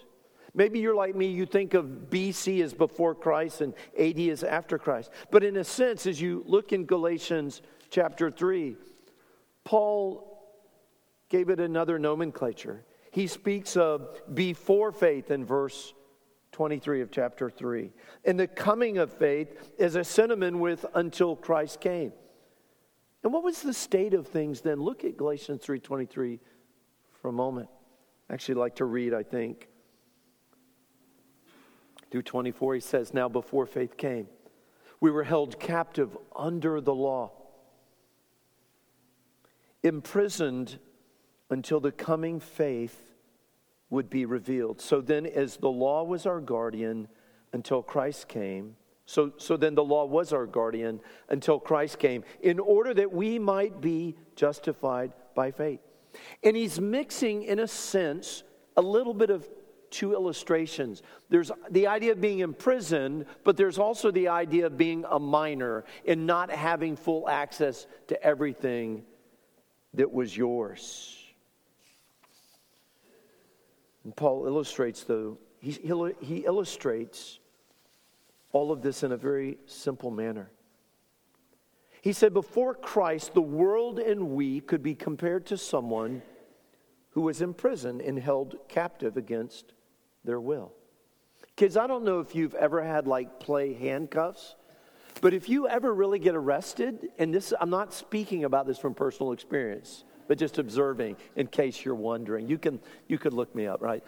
Maybe 0.54 0.78
you're 0.78 0.94
like 0.94 1.14
me, 1.14 1.26
you 1.26 1.44
think 1.44 1.74
of 1.74 1.84
BC 2.08 2.62
as 2.62 2.72
before 2.72 3.14
Christ 3.14 3.60
and 3.60 3.74
AD 4.00 4.18
as 4.20 4.42
after 4.42 4.78
Christ. 4.78 5.10
But 5.30 5.44
in 5.44 5.58
a 5.58 5.64
sense, 5.64 6.06
as 6.06 6.18
you 6.18 6.44
look 6.46 6.72
in 6.72 6.86
Galatians 6.86 7.60
chapter 7.90 8.30
3, 8.30 8.74
Paul 9.64 10.50
gave 11.28 11.50
it 11.50 11.60
another 11.60 11.98
nomenclature. 11.98 12.86
He 13.10 13.26
speaks 13.26 13.76
of 13.76 14.18
before 14.32 14.92
faith 14.92 15.30
in 15.30 15.44
verse 15.44 15.92
23 16.52 17.02
of 17.02 17.10
chapter 17.10 17.50
3. 17.50 17.92
And 18.24 18.40
the 18.40 18.46
coming 18.46 18.96
of 18.96 19.12
faith 19.12 19.72
is 19.78 19.94
a 19.94 20.04
synonym 20.04 20.58
with 20.58 20.86
until 20.94 21.36
Christ 21.36 21.82
came. 21.82 22.14
And 23.22 23.32
what 23.32 23.42
was 23.42 23.62
the 23.62 23.74
state 23.74 24.14
of 24.14 24.26
things 24.26 24.60
then? 24.60 24.80
Look 24.80 25.04
at 25.04 25.16
Galatians 25.16 25.62
3:23 25.62 26.40
for 27.10 27.28
a 27.28 27.32
moment. 27.32 27.68
I 28.28 28.34
actually 28.34 28.56
like 28.56 28.76
to 28.76 28.84
read, 28.84 29.12
I 29.12 29.22
think. 29.22 29.68
Through 32.10 32.22
24 32.22 32.74
he 32.74 32.80
says, 32.80 33.12
"Now 33.12 33.28
before 33.28 33.66
faith 33.66 33.96
came, 33.96 34.28
we 35.00 35.10
were 35.10 35.24
held 35.24 35.58
captive 35.58 36.16
under 36.34 36.80
the 36.80 36.94
law, 36.94 37.32
imprisoned 39.82 40.78
until 41.50 41.80
the 41.80 41.92
coming 41.92 42.40
faith 42.40 43.16
would 43.90 44.10
be 44.10 44.24
revealed. 44.24 44.80
So 44.80 45.00
then 45.00 45.26
as 45.26 45.56
the 45.56 45.70
law 45.70 46.04
was 46.04 46.26
our 46.26 46.40
guardian 46.40 47.08
until 47.52 47.82
Christ 47.82 48.28
came, 48.28 48.76
so, 49.08 49.32
so 49.38 49.56
then 49.56 49.74
the 49.74 49.82
law 49.82 50.04
was 50.04 50.34
our 50.34 50.44
guardian 50.44 51.00
until 51.30 51.58
Christ 51.58 51.98
came, 51.98 52.24
in 52.42 52.58
order 52.58 52.92
that 52.92 53.10
we 53.10 53.38
might 53.38 53.80
be 53.80 54.14
justified 54.36 55.14
by 55.34 55.50
faith. 55.50 55.80
And 56.44 56.54
he's 56.54 56.78
mixing, 56.78 57.44
in 57.44 57.58
a 57.58 57.66
sense, 57.66 58.42
a 58.76 58.82
little 58.82 59.14
bit 59.14 59.30
of 59.30 59.48
two 59.88 60.12
illustrations. 60.12 61.02
There's 61.30 61.50
the 61.70 61.86
idea 61.86 62.12
of 62.12 62.20
being 62.20 62.40
imprisoned, 62.40 63.24
but 63.44 63.56
there's 63.56 63.78
also 63.78 64.10
the 64.10 64.28
idea 64.28 64.66
of 64.66 64.76
being 64.76 65.06
a 65.08 65.18
minor 65.18 65.86
and 66.06 66.26
not 66.26 66.50
having 66.50 66.94
full 66.94 67.30
access 67.30 67.86
to 68.08 68.22
everything 68.22 69.04
that 69.94 70.12
was 70.12 70.36
yours. 70.36 71.16
And 74.04 74.14
Paul 74.14 74.46
illustrates, 74.46 75.04
though, 75.04 75.38
he, 75.60 75.70
he 76.20 76.44
illustrates 76.44 77.40
all 78.52 78.72
of 78.72 78.82
this 78.82 79.02
in 79.02 79.12
a 79.12 79.16
very 79.16 79.58
simple 79.66 80.10
manner. 80.10 80.50
He 82.00 82.12
said, 82.12 82.32
Before 82.32 82.74
Christ, 82.74 83.34
the 83.34 83.42
world 83.42 83.98
and 83.98 84.30
we 84.30 84.60
could 84.60 84.82
be 84.82 84.94
compared 84.94 85.46
to 85.46 85.56
someone 85.56 86.22
who 87.10 87.22
was 87.22 87.42
in 87.42 87.54
prison 87.54 88.00
and 88.00 88.18
held 88.18 88.56
captive 88.68 89.16
against 89.16 89.72
their 90.24 90.40
will. 90.40 90.72
Kids, 91.56 91.76
I 91.76 91.86
don't 91.86 92.04
know 92.04 92.20
if 92.20 92.34
you've 92.34 92.54
ever 92.54 92.82
had 92.82 93.06
like 93.06 93.40
play 93.40 93.74
handcuffs, 93.74 94.54
but 95.20 95.34
if 95.34 95.48
you 95.48 95.66
ever 95.66 95.92
really 95.92 96.20
get 96.20 96.36
arrested, 96.36 97.08
and 97.18 97.34
this, 97.34 97.52
I'm 97.60 97.70
not 97.70 97.92
speaking 97.92 98.44
about 98.44 98.66
this 98.66 98.78
from 98.78 98.94
personal 98.94 99.32
experience, 99.32 100.04
but 100.28 100.38
just 100.38 100.58
observing 100.58 101.16
in 101.34 101.48
case 101.48 101.84
you're 101.84 101.96
wondering. 101.96 102.46
You 102.46 102.58
can, 102.58 102.78
you 103.08 103.18
could 103.18 103.32
look 103.32 103.52
me 103.54 103.66
up, 103.66 103.82
right? 103.82 104.04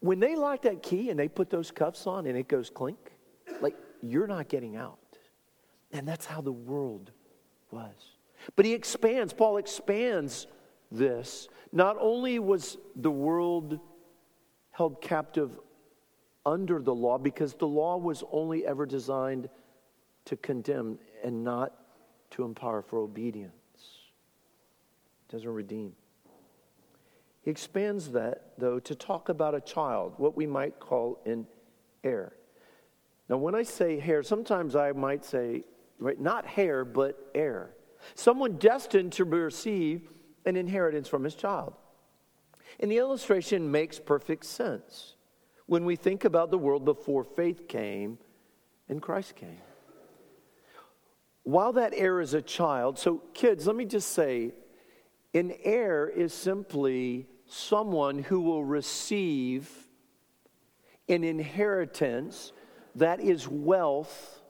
When 0.00 0.20
they 0.20 0.36
lock 0.36 0.62
that 0.62 0.82
key 0.82 1.10
and 1.10 1.18
they 1.18 1.28
put 1.28 1.50
those 1.50 1.70
cuffs 1.70 2.06
on 2.06 2.26
and 2.26 2.36
it 2.36 2.48
goes 2.48 2.70
clink, 2.70 3.12
like 3.60 3.74
you're 4.00 4.26
not 4.26 4.48
getting 4.48 4.76
out. 4.76 4.98
And 5.92 6.06
that's 6.06 6.26
how 6.26 6.40
the 6.40 6.52
world 6.52 7.10
was. 7.70 7.94
But 8.56 8.64
he 8.64 8.74
expands, 8.74 9.32
Paul 9.32 9.56
expands 9.56 10.46
this. 10.92 11.48
Not 11.72 11.96
only 11.98 12.38
was 12.38 12.78
the 12.96 13.10
world 13.10 13.80
held 14.70 15.00
captive 15.00 15.58
under 16.46 16.80
the 16.80 16.94
law, 16.94 17.18
because 17.18 17.54
the 17.54 17.66
law 17.66 17.96
was 17.96 18.22
only 18.30 18.64
ever 18.66 18.86
designed 18.86 19.48
to 20.26 20.36
condemn 20.36 20.98
and 21.24 21.42
not 21.42 21.72
to 22.30 22.44
empower 22.44 22.82
for 22.82 22.98
obedience, 22.98 23.52
it 25.28 25.32
doesn't 25.32 25.48
redeem. 25.48 25.92
Expands 27.48 28.10
that, 28.10 28.52
though, 28.58 28.78
to 28.78 28.94
talk 28.94 29.30
about 29.30 29.54
a 29.54 29.60
child, 29.62 30.12
what 30.18 30.36
we 30.36 30.46
might 30.46 30.78
call 30.78 31.18
an 31.24 31.46
heir. 32.04 32.34
Now, 33.26 33.38
when 33.38 33.54
I 33.54 33.62
say 33.62 33.98
heir, 34.06 34.22
sometimes 34.22 34.76
I 34.76 34.92
might 34.92 35.24
say, 35.24 35.64
right, 35.98 36.20
not 36.20 36.44
heir, 36.58 36.84
but 36.84 37.30
heir. 37.34 37.70
Someone 38.14 38.58
destined 38.58 39.12
to 39.14 39.24
receive 39.24 40.10
an 40.44 40.56
inheritance 40.56 41.08
from 41.08 41.24
his 41.24 41.34
child. 41.34 41.72
And 42.80 42.90
the 42.90 42.98
illustration 42.98 43.70
makes 43.70 43.98
perfect 43.98 44.44
sense 44.44 45.14
when 45.64 45.86
we 45.86 45.96
think 45.96 46.26
about 46.26 46.50
the 46.50 46.58
world 46.58 46.84
before 46.84 47.24
faith 47.24 47.66
came 47.66 48.18
and 48.90 49.00
Christ 49.00 49.36
came. 49.36 49.62
While 51.44 51.72
that 51.72 51.94
heir 51.96 52.20
is 52.20 52.34
a 52.34 52.42
child, 52.42 52.98
so 52.98 53.22
kids, 53.32 53.66
let 53.66 53.74
me 53.74 53.86
just 53.86 54.10
say, 54.12 54.52
an 55.32 55.54
heir 55.64 56.06
is 56.06 56.34
simply 56.34 57.26
someone 57.48 58.22
who 58.22 58.40
will 58.40 58.64
receive 58.64 59.70
an 61.08 61.24
inheritance 61.24 62.52
that 62.94 63.20
is 63.20 63.48
wealth, 63.48 64.42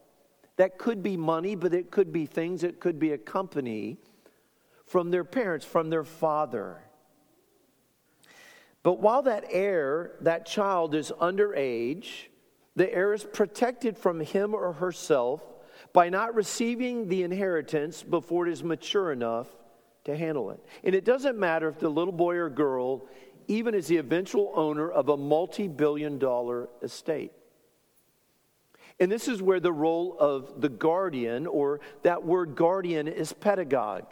that 0.57 0.79
could 0.79 1.03
be 1.03 1.17
money, 1.17 1.55
but 1.55 1.73
it 1.73 1.91
could 1.91 2.13
be 2.13 2.27
things, 2.27 2.65
it 2.65 2.81
could 2.81 2.99
be 2.99 3.13
a 3.13 3.19
company 3.19 3.99
from 4.85 5.11
their 5.11 5.25
parents, 5.25 5.65
from 5.65 5.91
their 5.91 6.05
father. 6.05 6.79
But 8.83 9.01
while 9.01 9.23
that 9.23 9.45
heir, 9.51 10.13
that 10.23 10.47
child 10.47 10.95
is 10.95 11.13
underage, 11.21 12.27
the 12.75 12.93
heir 12.93 13.13
is 13.13 13.25
protected 13.25 13.99
from 13.99 14.21
him 14.21 14.55
or 14.55 14.73
herself 14.73 15.43
by 15.93 16.09
not 16.09 16.35
receiving 16.35 17.09
the 17.09 17.23
inheritance 17.23 18.03
before 18.03 18.47
it 18.47 18.53
is 18.53 18.65
mature 18.65 19.13
enough 19.13 19.49
to 20.09 20.17
handle 20.17 20.51
it. 20.51 20.61
And 20.85 20.95
it 20.95 21.05
doesn't 21.05 21.39
matter 21.39 21.69
if 21.69 21.79
the 21.79 21.89
little 21.89 22.13
boy 22.13 22.37
or 22.37 22.49
girl 22.49 23.07
even 23.47 23.75
is 23.75 23.87
the 23.87 23.99
eventual 23.99 24.53
owner 24.55 24.91
of 24.91 25.11
a 25.11 25.17
multi 25.17 25.69
billion 25.69 26.19
dollar 26.19 26.69
estate. 26.83 27.31
And 28.99 29.13
this 29.13 29.29
is 29.29 29.41
where 29.41 29.61
the 29.61 29.73
role 29.73 30.17
of 30.19 30.61
the 30.61 30.69
guardian, 30.69 31.47
or 31.47 31.81
that 32.03 32.25
word 32.25 32.57
guardian, 32.57 33.07
is 33.07 33.33
pedagogue. 33.33 34.07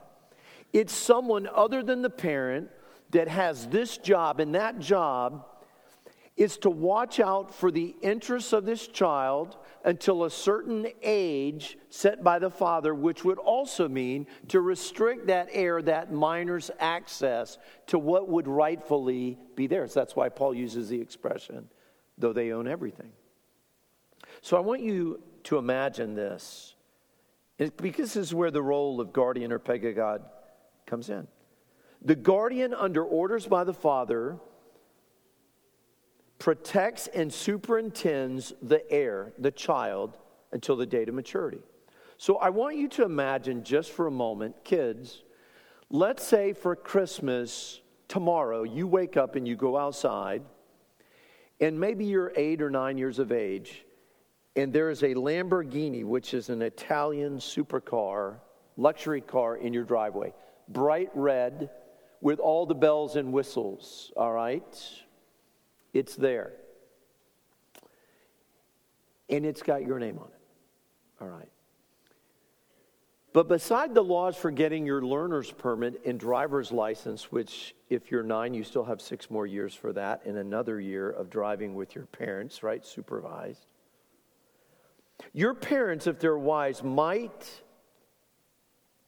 It's 0.72 0.92
someone 0.92 1.48
other 1.52 1.82
than 1.82 2.02
the 2.02 2.10
parent 2.10 2.70
that 3.10 3.28
has 3.28 3.66
this 3.66 3.96
job, 3.96 4.38
and 4.38 4.54
that 4.54 4.78
job 4.78 5.46
is 6.36 6.58
to 6.58 6.70
watch 6.70 7.18
out 7.18 7.54
for 7.54 7.70
the 7.70 7.96
interests 8.02 8.52
of 8.52 8.66
this 8.66 8.86
child 8.86 9.56
until 9.86 10.24
a 10.24 10.30
certain 10.30 10.88
age 11.00 11.78
set 11.88 12.22
by 12.22 12.40
the 12.40 12.50
father, 12.50 12.92
which 12.92 13.24
would 13.24 13.38
also 13.38 13.88
mean 13.88 14.26
to 14.48 14.60
restrict 14.60 15.28
that 15.28 15.48
heir, 15.52 15.80
that 15.80 16.12
minor's 16.12 16.72
access 16.80 17.56
to 17.86 17.96
what 17.96 18.28
would 18.28 18.48
rightfully 18.48 19.38
be 19.54 19.68
theirs. 19.68 19.94
That's 19.94 20.16
why 20.16 20.28
Paul 20.28 20.54
uses 20.54 20.88
the 20.88 21.00
expression, 21.00 21.68
though 22.18 22.32
they 22.32 22.50
own 22.50 22.66
everything. 22.66 23.12
So 24.42 24.56
I 24.56 24.60
want 24.60 24.82
you 24.82 25.22
to 25.44 25.56
imagine 25.56 26.14
this, 26.14 26.74
because 27.56 28.14
this 28.14 28.16
is 28.16 28.34
where 28.34 28.50
the 28.50 28.62
role 28.62 29.00
of 29.00 29.12
guardian 29.12 29.52
or 29.52 29.60
pedagogue 29.60 30.22
comes 30.84 31.10
in. 31.10 31.28
The 32.02 32.16
guardian, 32.16 32.74
under 32.74 33.04
orders 33.04 33.46
by 33.46 33.62
the 33.62 33.72
father, 33.72 34.38
protects 36.46 37.08
and 37.08 37.34
superintends 37.34 38.52
the 38.62 38.88
heir, 38.88 39.32
the 39.36 39.50
child, 39.50 40.16
until 40.52 40.76
the 40.76 40.86
date 40.86 41.08
of 41.08 41.14
maturity. 41.16 41.58
So 42.18 42.36
I 42.36 42.50
want 42.50 42.76
you 42.76 42.86
to 42.90 43.02
imagine 43.02 43.64
just 43.64 43.90
for 43.90 44.06
a 44.06 44.12
moment, 44.12 44.54
kids, 44.62 45.24
let's 45.90 46.24
say 46.24 46.52
for 46.52 46.76
Christmas 46.76 47.80
tomorrow, 48.06 48.62
you 48.62 48.86
wake 48.86 49.16
up 49.16 49.34
and 49.34 49.48
you 49.48 49.56
go 49.56 49.76
outside, 49.76 50.40
and 51.60 51.80
maybe 51.80 52.04
you're 52.04 52.32
eight 52.36 52.62
or 52.62 52.70
nine 52.70 52.96
years 52.96 53.18
of 53.18 53.32
age, 53.32 53.84
and 54.54 54.72
there 54.72 54.88
is 54.88 55.02
a 55.02 55.14
Lamborghini, 55.14 56.04
which 56.04 56.32
is 56.32 56.48
an 56.48 56.62
Italian 56.62 57.38
supercar, 57.38 58.36
luxury 58.76 59.20
car 59.20 59.56
in 59.56 59.72
your 59.72 59.82
driveway, 59.82 60.32
bright 60.68 61.10
red 61.12 61.70
with 62.20 62.38
all 62.38 62.66
the 62.66 62.74
bells 62.76 63.16
and 63.16 63.32
whistles, 63.32 64.12
all 64.16 64.32
right? 64.32 65.02
It's 65.96 66.14
there. 66.14 66.52
And 69.30 69.46
it's 69.46 69.62
got 69.62 69.86
your 69.86 69.98
name 69.98 70.18
on 70.18 70.26
it. 70.26 70.40
All 71.22 71.28
right. 71.28 71.48
But 73.32 73.48
beside 73.48 73.94
the 73.94 74.04
laws 74.04 74.36
for 74.36 74.50
getting 74.50 74.84
your 74.84 75.02
learner's 75.02 75.50
permit 75.50 76.02
and 76.04 76.20
driver's 76.20 76.70
license, 76.70 77.32
which 77.32 77.74
if 77.88 78.10
you're 78.10 78.22
nine, 78.22 78.52
you 78.52 78.62
still 78.62 78.84
have 78.84 79.00
six 79.00 79.30
more 79.30 79.46
years 79.46 79.74
for 79.74 79.92
that, 79.94 80.24
and 80.26 80.36
another 80.36 80.80
year 80.80 81.10
of 81.10 81.30
driving 81.30 81.74
with 81.74 81.94
your 81.94 82.06
parents, 82.06 82.62
right? 82.62 82.84
Supervised. 82.84 83.64
Your 85.32 85.54
parents, 85.54 86.06
if 86.06 86.18
they're 86.18 86.38
wise, 86.38 86.82
might 86.82 87.62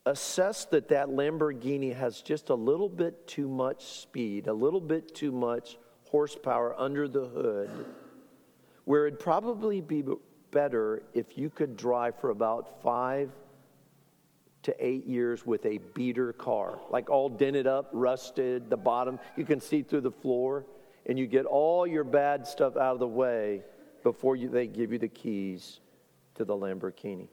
assess 0.06 0.64
that 0.66 0.88
that 0.88 1.08
Lamborghini 1.08 1.94
has 1.94 2.22
just 2.22 2.48
a 2.48 2.54
little 2.54 2.88
bit 2.88 3.26
too 3.26 3.46
much 3.48 3.84
speed, 3.84 4.46
a 4.46 4.54
little 4.54 4.80
bit 4.80 5.14
too 5.14 5.32
much 5.32 5.76
horsepower 6.10 6.74
under 6.78 7.08
the 7.08 7.26
hood, 7.26 7.70
where 8.84 9.06
it'd 9.06 9.20
probably 9.20 9.80
be 9.80 10.04
better 10.50 11.02
if 11.14 11.36
you 11.36 11.50
could 11.50 11.76
drive 11.76 12.18
for 12.20 12.30
about 12.30 12.82
five 12.82 13.30
to 14.62 14.74
eight 14.84 15.06
years 15.06 15.46
with 15.46 15.64
a 15.66 15.78
beater 15.94 16.32
car, 16.32 16.78
like 16.90 17.10
all 17.10 17.28
dented 17.28 17.66
up, 17.66 17.90
rusted, 17.92 18.68
the 18.70 18.76
bottom, 18.76 19.18
you 19.36 19.44
can 19.44 19.60
see 19.60 19.82
through 19.82 20.00
the 20.00 20.10
floor, 20.10 20.64
and 21.06 21.18
you 21.18 21.26
get 21.26 21.44
all 21.44 21.86
your 21.86 22.04
bad 22.04 22.46
stuff 22.46 22.76
out 22.76 22.94
of 22.94 22.98
the 22.98 23.06
way 23.06 23.62
before 24.02 24.36
you, 24.36 24.48
they 24.48 24.66
give 24.66 24.92
you 24.92 24.98
the 24.98 25.08
keys 25.08 25.80
to 26.34 26.44
the 26.44 26.54
Lamborghini. 26.54 27.28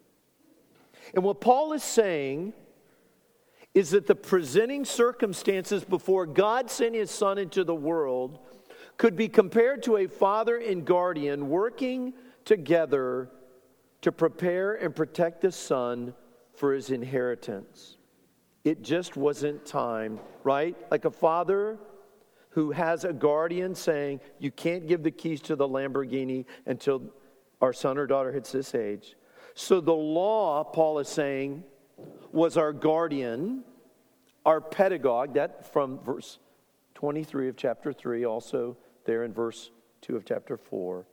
And 1.13 1.23
what 1.23 1.41
Paul 1.41 1.73
is 1.73 1.83
saying 1.83 2.53
is 3.73 3.91
that 3.91 4.07
the 4.07 4.15
presenting 4.15 4.85
circumstances 4.85 5.83
before 5.83 6.25
God 6.25 6.71
sent 6.71 6.95
his 6.95 7.11
son 7.11 7.37
into 7.37 7.63
the 7.63 7.75
world 7.75 8.39
could 8.97 9.15
be 9.15 9.27
compared 9.27 9.83
to 9.83 9.97
a 9.97 10.07
father 10.07 10.57
and 10.57 10.85
guardian 10.85 11.49
working 11.49 12.13
together 12.45 13.29
to 14.01 14.11
prepare 14.11 14.75
and 14.75 14.95
protect 14.95 15.41
the 15.41 15.51
son 15.51 16.13
for 16.53 16.73
his 16.73 16.91
inheritance. 16.91 17.97
It 18.63 18.81
just 18.81 19.17
wasn't 19.17 19.65
time, 19.65 20.19
right? 20.43 20.75
Like 20.89 21.05
a 21.05 21.11
father 21.11 21.77
who 22.49 22.71
has 22.71 23.03
a 23.03 23.13
guardian 23.13 23.75
saying, 23.75 24.21
You 24.39 24.51
can't 24.51 24.87
give 24.87 25.03
the 25.03 25.11
keys 25.11 25.41
to 25.41 25.55
the 25.55 25.67
Lamborghini 25.67 26.45
until 26.65 27.03
our 27.61 27.73
son 27.73 27.97
or 27.97 28.07
daughter 28.07 28.31
hits 28.31 28.51
this 28.51 28.73
age. 28.73 29.15
So 29.55 29.81
the 29.81 29.93
law, 29.93 30.63
Paul 30.63 30.99
is 30.99 31.07
saying, 31.07 31.63
was 32.31 32.57
our 32.57 32.73
guardian, 32.73 33.63
our 34.45 34.59
pedagogue, 34.59 35.33
that 35.35 35.71
from 35.71 35.99
verse 35.99 36.39
23 36.95 37.49
of 37.49 37.55
chapter 37.55 37.93
3, 37.93 38.25
also 38.25 38.77
there 39.05 39.23
in 39.23 39.33
verse 39.33 39.71
2 40.01 40.15
of 40.15 40.25
chapter 40.25 40.57
4 40.57 41.05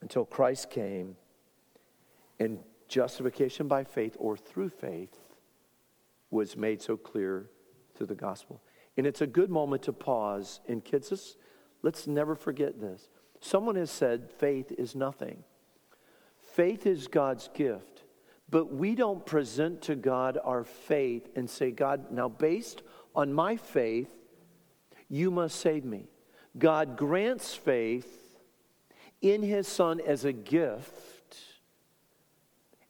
until 0.00 0.24
Christ 0.24 0.70
came 0.70 1.16
and 2.38 2.58
justification 2.88 3.68
by 3.68 3.84
faith 3.84 4.16
or 4.18 4.36
through 4.36 4.68
faith 4.68 5.18
was 6.30 6.56
made 6.56 6.82
so 6.82 6.96
clear 6.96 7.48
through 7.94 8.06
the 8.06 8.14
gospel. 8.14 8.60
And 8.96 9.06
it's 9.06 9.20
a 9.20 9.26
good 9.26 9.50
moment 9.50 9.82
to 9.84 9.92
pause. 9.92 10.60
And 10.68 10.84
kids, 10.84 11.10
let's, 11.10 11.36
let's 11.82 12.06
never 12.06 12.34
forget 12.34 12.80
this. 12.80 13.08
Someone 13.40 13.76
has 13.76 13.90
said 13.90 14.30
faith 14.38 14.72
is 14.76 14.94
nothing. 14.94 15.44
Faith 16.38 16.86
is 16.86 17.08
God's 17.08 17.48
gift, 17.54 18.04
but 18.50 18.72
we 18.74 18.94
don't 18.94 19.24
present 19.24 19.80
to 19.82 19.94
God 19.94 20.38
our 20.44 20.64
faith 20.64 21.28
and 21.34 21.48
say, 21.48 21.70
God, 21.70 22.10
now 22.10 22.28
based 22.28 22.82
on 23.14 23.32
my 23.32 23.56
faith, 23.56 24.10
you 25.08 25.30
must 25.30 25.58
save 25.60 25.84
me. 25.84 26.08
God 26.58 26.96
grants 26.96 27.54
faith 27.54 28.18
in 29.20 29.42
his 29.42 29.66
Son 29.68 30.00
as 30.00 30.24
a 30.24 30.32
gift. 30.32 31.36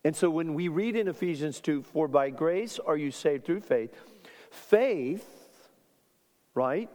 And 0.04 0.16
so 0.16 0.30
when 0.30 0.54
we 0.54 0.68
read 0.68 0.96
in 0.96 1.06
Ephesians 1.06 1.60
2, 1.60 1.82
for 1.82 2.08
by 2.08 2.30
grace 2.30 2.78
are 2.78 2.96
you 2.96 3.10
saved 3.10 3.44
through 3.44 3.60
faith, 3.60 3.94
faith, 4.50 5.28
right, 6.54 6.90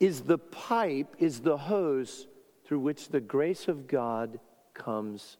is 0.00 0.22
the 0.22 0.38
pipe, 0.38 1.14
is 1.18 1.40
the 1.40 1.56
hose 1.56 2.26
through 2.64 2.80
which 2.80 3.08
the 3.08 3.20
grace 3.20 3.68
of 3.68 3.86
God 3.86 4.40
comes 4.74 5.36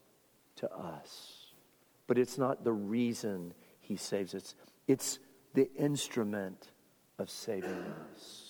to 0.57 0.71
us. 0.73 1.47
But 2.07 2.19
it's 2.19 2.39
not 2.39 2.63
the 2.63 2.73
reason 2.73 3.55
he 3.81 3.97
saves 3.97 4.35
us, 4.35 4.55
it's 4.87 5.19
the 5.55 5.71
instrument 5.77 6.71
of 7.19 7.31
saving 7.31 7.85
us. 8.13 8.46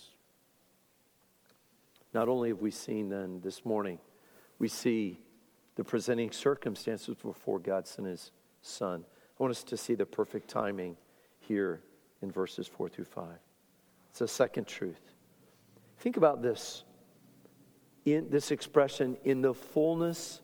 Not 2.16 2.31
only 2.31 2.48
have 2.48 2.62
we 2.62 2.70
seen 2.70 3.11
then 3.11 3.42
this 3.44 3.66
morning, 3.66 3.98
we 4.59 4.68
see 4.68 5.20
the 5.74 5.85
presenting 5.85 6.31
circumstances 6.31 7.14
before 7.14 7.59
God 7.59 7.87
sent 7.87 8.09
his 8.09 8.31
son. 8.62 9.05
I 9.38 9.42
want 9.42 9.50
us 9.50 9.62
to 9.64 9.76
see 9.76 9.94
the 9.94 10.07
perfect 10.07 10.48
timing 10.48 10.96
here 11.40 11.83
in 12.22 12.31
verses 12.31 12.66
4 12.66 12.88
through 12.88 13.05
5. 13.05 13.26
It's 14.09 14.22
a 14.22 14.29
second 14.29 14.66
truth. 14.66 15.12
Think 15.98 16.16
about 16.16 16.40
this 16.40 16.85
in 18.07 18.31
this 18.31 18.50
expression 18.50 19.18
in 19.24 19.42
the 19.42 19.52
fullness 19.52 20.40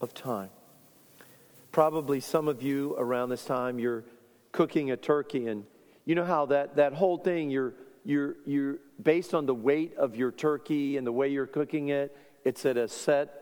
of 0.00 0.14
time. 0.14 0.50
Probably 1.70 2.18
some 2.18 2.48
of 2.48 2.60
you 2.60 2.96
around 2.98 3.28
this 3.28 3.44
time 3.44 3.78
you're 3.78 4.02
cooking 4.50 4.90
a 4.90 4.96
turkey 4.96 5.46
and 5.46 5.64
you 6.06 6.16
know 6.16 6.24
how 6.24 6.46
that, 6.46 6.74
that 6.74 6.92
whole 6.92 7.18
thing 7.18 7.50
you're 7.50 7.74
you're, 8.04 8.36
you're 8.44 8.78
based 9.02 9.34
on 9.34 9.46
the 9.46 9.54
weight 9.54 9.94
of 9.96 10.16
your 10.16 10.30
turkey 10.30 10.96
and 10.96 11.06
the 11.06 11.12
way 11.12 11.28
you're 11.28 11.46
cooking 11.46 11.88
it, 11.88 12.16
it's 12.44 12.64
at 12.66 12.76
a 12.76 12.88
set 12.88 13.40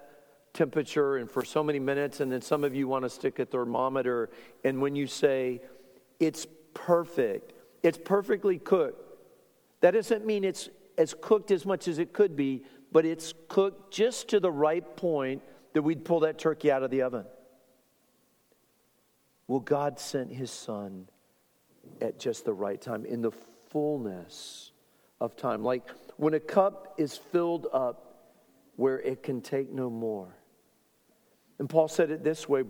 temperature 0.53 1.17
and 1.17 1.31
for 1.31 1.45
so 1.45 1.63
many 1.63 1.79
minutes. 1.79 2.21
And 2.21 2.31
then 2.31 2.43
some 2.43 2.65
of 2.65 2.75
you 2.75 2.89
want 2.89 3.05
to 3.05 3.11
stick 3.11 3.39
a 3.39 3.47
thermometer. 3.47 4.31
And 4.65 4.81
when 4.81 4.95
you 4.97 5.07
say 5.07 5.61
it's 6.21 6.47
perfect, 6.75 7.53
it's 7.83 7.99
perfectly 7.99 8.59
cooked, 8.59 9.03
that 9.81 9.93
doesn't 9.93 10.25
mean 10.25 10.45
it's 10.45 10.69
as 10.97 11.15
cooked 11.21 11.51
as 11.51 11.67
much 11.67 11.89
as 11.89 11.99
it 11.99 12.13
could 12.13 12.37
be, 12.37 12.63
but 12.93 13.05
it's 13.05 13.35
cooked 13.49 13.93
just 13.93 14.29
to 14.29 14.41
the 14.41 14.51
right 14.51 14.97
point 14.97 15.43
that 15.73 15.83
we'd 15.83 16.05
pull 16.05 16.21
that 16.21 16.39
turkey 16.39 16.71
out 16.71 16.83
of 16.83 16.91
the 16.91 17.03
oven. 17.03 17.25
Well, 19.49 19.61
God 19.61 19.99
sent 19.99 20.33
his 20.33 20.51
son 20.51 21.09
at 22.01 22.19
just 22.19 22.45
the 22.45 22.53
right 22.53 22.81
time 22.81 23.05
in 23.05 23.23
the 23.23 23.33
fullness 23.71 24.72
of 25.23 25.37
time. 25.37 25.63
Like 25.63 25.89
when 26.17 26.35
a 26.35 26.41
cup 26.41 26.95
is 26.99 27.17
filled 27.17 27.69
up 27.73 28.13
where 28.77 29.01
it 29.01 29.23
can 29.23 29.41
take 29.41 29.71
no 29.73 29.89
more. 29.89 30.37
And 31.59 31.69
Paul 31.69 31.89
said 31.89 32.11
it 32.11 32.25
this 32.25 32.49
way 32.49 32.65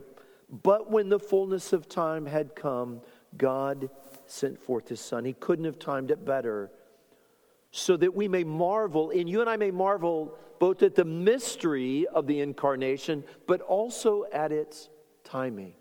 But 0.50 0.90
when 0.90 1.08
the 1.08 1.18
fullness 1.18 1.72
of 1.72 1.88
time 1.88 2.26
had 2.26 2.54
come, 2.54 3.00
God 3.36 3.88
sent 4.26 4.60
forth 4.60 4.88
his 4.88 5.00
son. 5.00 5.24
He 5.24 5.32
couldn't 5.32 5.64
have 5.64 5.78
timed 5.78 6.10
it 6.10 6.24
better. 6.24 6.70
So 7.70 7.96
that 7.96 8.14
we 8.14 8.28
may 8.28 8.44
marvel, 8.44 9.10
and 9.10 9.28
you 9.28 9.40
and 9.40 9.48
I 9.48 9.56
may 9.56 9.70
marvel 9.70 10.36
both 10.58 10.82
at 10.82 10.94
the 10.94 11.06
mystery 11.06 12.06
of 12.06 12.26
the 12.26 12.40
incarnation, 12.40 13.24
but 13.46 13.62
also 13.62 14.26
at 14.30 14.52
its 14.52 14.90
timing. 15.24 15.72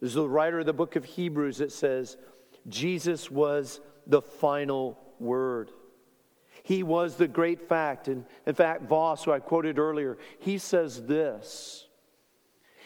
There's 0.00 0.14
the 0.14 0.28
writer 0.28 0.58
of 0.58 0.66
the 0.66 0.72
book 0.72 0.96
of 0.96 1.04
Hebrews 1.04 1.58
that 1.58 1.70
says, 1.70 2.16
Jesus 2.66 3.30
was 3.30 3.80
the 4.08 4.20
final 4.20 4.98
word. 5.20 5.70
He 6.62 6.82
was 6.82 7.16
the 7.16 7.28
great 7.28 7.68
fact. 7.68 8.08
And 8.08 8.24
in 8.46 8.54
fact, 8.54 8.82
Vos, 8.82 9.24
who 9.24 9.32
I 9.32 9.40
quoted 9.40 9.78
earlier, 9.78 10.18
he 10.38 10.58
says 10.58 11.06
this. 11.06 11.86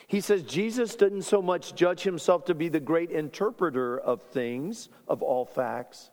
He 0.07 0.21
says 0.21 0.43
Jesus 0.43 0.95
didn't 0.95 1.23
so 1.23 1.41
much 1.41 1.75
judge 1.75 2.03
himself 2.03 2.45
to 2.47 2.55
be 2.55 2.69
the 2.69 2.81
great 2.81 3.11
interpreter 3.11 3.99
of 3.99 4.23
things, 4.23 4.91
of 5.09 5.23
all 5.23 5.47
facts, 5.47 6.11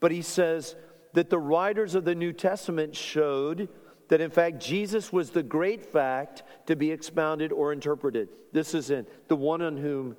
but 0.00 0.10
he 0.10 0.22
says 0.22 0.74
that 1.12 1.30
the 1.30 1.38
writers 1.38 1.94
of 1.94 2.04
the 2.04 2.14
New 2.14 2.32
Testament 2.32 2.96
showed 2.96 3.68
that 4.08 4.20
in 4.20 4.30
fact 4.30 4.60
Jesus 4.60 5.12
was 5.12 5.30
the 5.30 5.42
great 5.42 5.84
fact 5.84 6.44
to 6.66 6.76
be 6.76 6.90
expounded 6.90 7.52
or 7.52 7.72
interpreted. 7.72 8.28
This 8.52 8.74
is 8.74 8.90
in 8.90 9.06
the 9.28 9.36
one 9.36 9.62
on 9.62 9.76
whom 9.76 10.16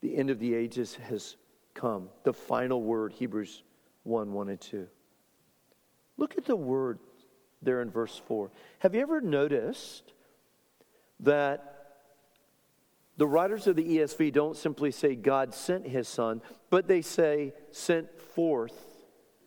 the 0.00 0.16
end 0.16 0.30
of 0.30 0.38
the 0.38 0.54
ages 0.54 0.94
has 1.08 1.36
come. 1.74 2.08
The 2.24 2.32
final 2.32 2.82
word, 2.82 3.12
Hebrews 3.12 3.62
1 4.08 4.32
1 4.32 4.48
and 4.48 4.60
2. 4.60 4.86
Look 6.16 6.36
at 6.36 6.44
the 6.44 6.56
word 6.56 6.98
there 7.62 7.82
in 7.82 7.90
verse 7.90 8.20
4. 8.26 8.50
Have 8.80 8.94
you 8.94 9.00
ever 9.00 9.20
noticed 9.20 10.12
that 11.20 11.78
the 13.18 13.26
writers 13.26 13.66
of 13.66 13.76
the 13.76 13.84
ESV 13.84 14.32
don't 14.32 14.56
simply 14.56 14.92
say 14.92 15.16
God 15.16 15.52
sent 15.52 15.86
his 15.86 16.08
son, 16.08 16.40
but 16.70 16.86
they 16.86 17.02
say 17.02 17.52
sent 17.72 18.16
forth 18.16 18.72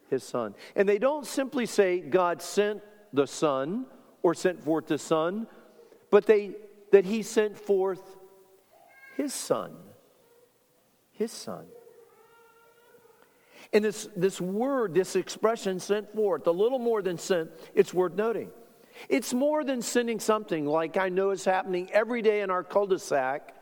his 0.09 0.23
son. 0.23 0.53
And 0.75 0.87
they 0.87 0.99
don't 0.99 1.25
simply 1.25 1.65
say 1.65 2.01
God 2.01 2.41
sent 2.41 2.81
the 3.13 3.25
son 3.25 3.85
or 4.21 4.35
sent 4.35 4.61
forth 4.61 4.87
the 4.87 4.97
son, 4.97 5.47
but 6.11 6.25
they 6.25 6.51
that 6.91 7.05
he 7.05 7.23
sent 7.23 7.57
forth 7.57 8.01
his 9.15 9.33
son. 9.33 9.73
His 11.13 11.31
son. 11.31 11.65
And 13.73 13.85
this, 13.85 14.09
this 14.15 14.41
word, 14.41 14.93
this 14.93 15.15
expression 15.15 15.79
sent 15.79 16.13
forth, 16.13 16.45
a 16.47 16.51
little 16.51 16.79
more 16.79 17.01
than 17.01 17.17
sent, 17.17 17.51
it's 17.73 17.93
worth 17.93 18.13
noting. 18.13 18.49
It's 19.07 19.33
more 19.33 19.63
than 19.63 19.81
sending 19.81 20.19
something 20.19 20.65
like 20.65 20.97
I 20.97 21.09
know 21.09 21.31
is 21.31 21.45
happening 21.45 21.89
every 21.91 22.21
day 22.21 22.41
in 22.41 22.51
our 22.51 22.63
cul 22.63 22.87
de 22.87 22.99
sac 22.99 23.55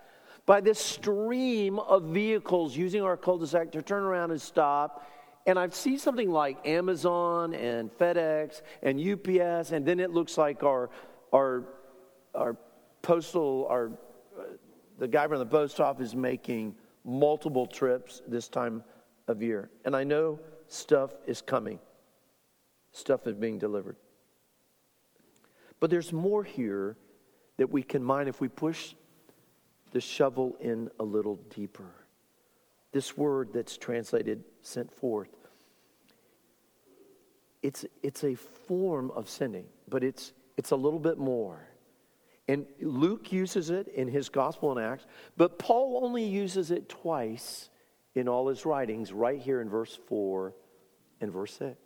by 0.45 0.61
this 0.61 0.79
stream 0.79 1.77
of 1.77 2.05
vehicles 2.05 2.75
using 2.75 3.03
our 3.03 3.15
cul 3.15 3.37
de 3.37 3.47
sac 3.47 3.71
to 3.73 3.81
turn 3.83 4.03
around 4.03 4.31
and 4.31 4.41
stop. 4.41 5.07
And 5.45 5.57
I've 5.59 5.75
seen 5.75 5.99
something 5.99 6.31
like 6.31 6.67
Amazon 6.67 7.53
and 7.53 7.91
FedEx 7.91 8.61
and 8.81 8.99
UPS, 8.99 9.71
and 9.71 9.85
then 9.85 9.99
it 9.99 10.09
looks 10.09 10.37
like 10.37 10.63
our, 10.63 10.89
our, 11.31 11.65
our 12.33 12.57
postal, 13.01 13.67
our, 13.69 13.91
uh, 14.37 14.43
the 14.97 15.07
guy 15.07 15.27
from 15.27 15.39
the 15.39 15.45
post 15.45 15.79
office 15.79 16.15
making 16.15 16.75
multiple 17.05 17.65
trips 17.65 18.21
this 18.27 18.49
time 18.49 18.83
of 19.29 19.41
year. 19.41 19.69
And 19.85 19.95
I 19.95 20.03
know 20.03 20.39
stuff 20.67 21.11
is 21.25 21.41
coming, 21.41 21.79
stuff 22.91 23.27
is 23.27 23.35
being 23.35 23.57
delivered. 23.57 23.95
But 25.79 25.89
there's 25.89 26.11
more 26.11 26.43
here 26.43 26.97
that 27.57 27.69
we 27.69 27.83
can 27.83 28.03
mine 28.03 28.27
if 28.27 28.41
we 28.41 28.49
push 28.49 28.93
the 29.91 30.01
shovel 30.01 30.57
in 30.59 30.89
a 30.99 31.03
little 31.03 31.37
deeper. 31.55 31.91
This 32.91 33.17
word 33.17 33.49
that's 33.53 33.77
translated 33.77 34.43
sent 34.61 34.91
forth, 34.91 35.29
it's, 37.61 37.85
it's 38.01 38.23
a 38.23 38.35
form 38.35 39.11
of 39.11 39.29
sending, 39.29 39.65
but 39.87 40.03
it's, 40.03 40.33
it's 40.57 40.71
a 40.71 40.75
little 40.75 40.99
bit 40.99 41.17
more. 41.17 41.67
And 42.47 42.65
Luke 42.81 43.31
uses 43.31 43.69
it 43.69 43.87
in 43.89 44.07
his 44.07 44.29
Gospel 44.29 44.75
and 44.75 44.83
Acts, 44.83 45.05
but 45.37 45.59
Paul 45.59 46.01
only 46.03 46.23
uses 46.23 46.71
it 46.71 46.89
twice 46.89 47.69
in 48.15 48.27
all 48.27 48.47
his 48.47 48.65
writings, 48.65 49.13
right 49.13 49.39
here 49.39 49.61
in 49.61 49.69
verse 49.69 49.97
4 50.07 50.53
and 51.21 51.31
verse 51.31 51.53
6. 51.57 51.77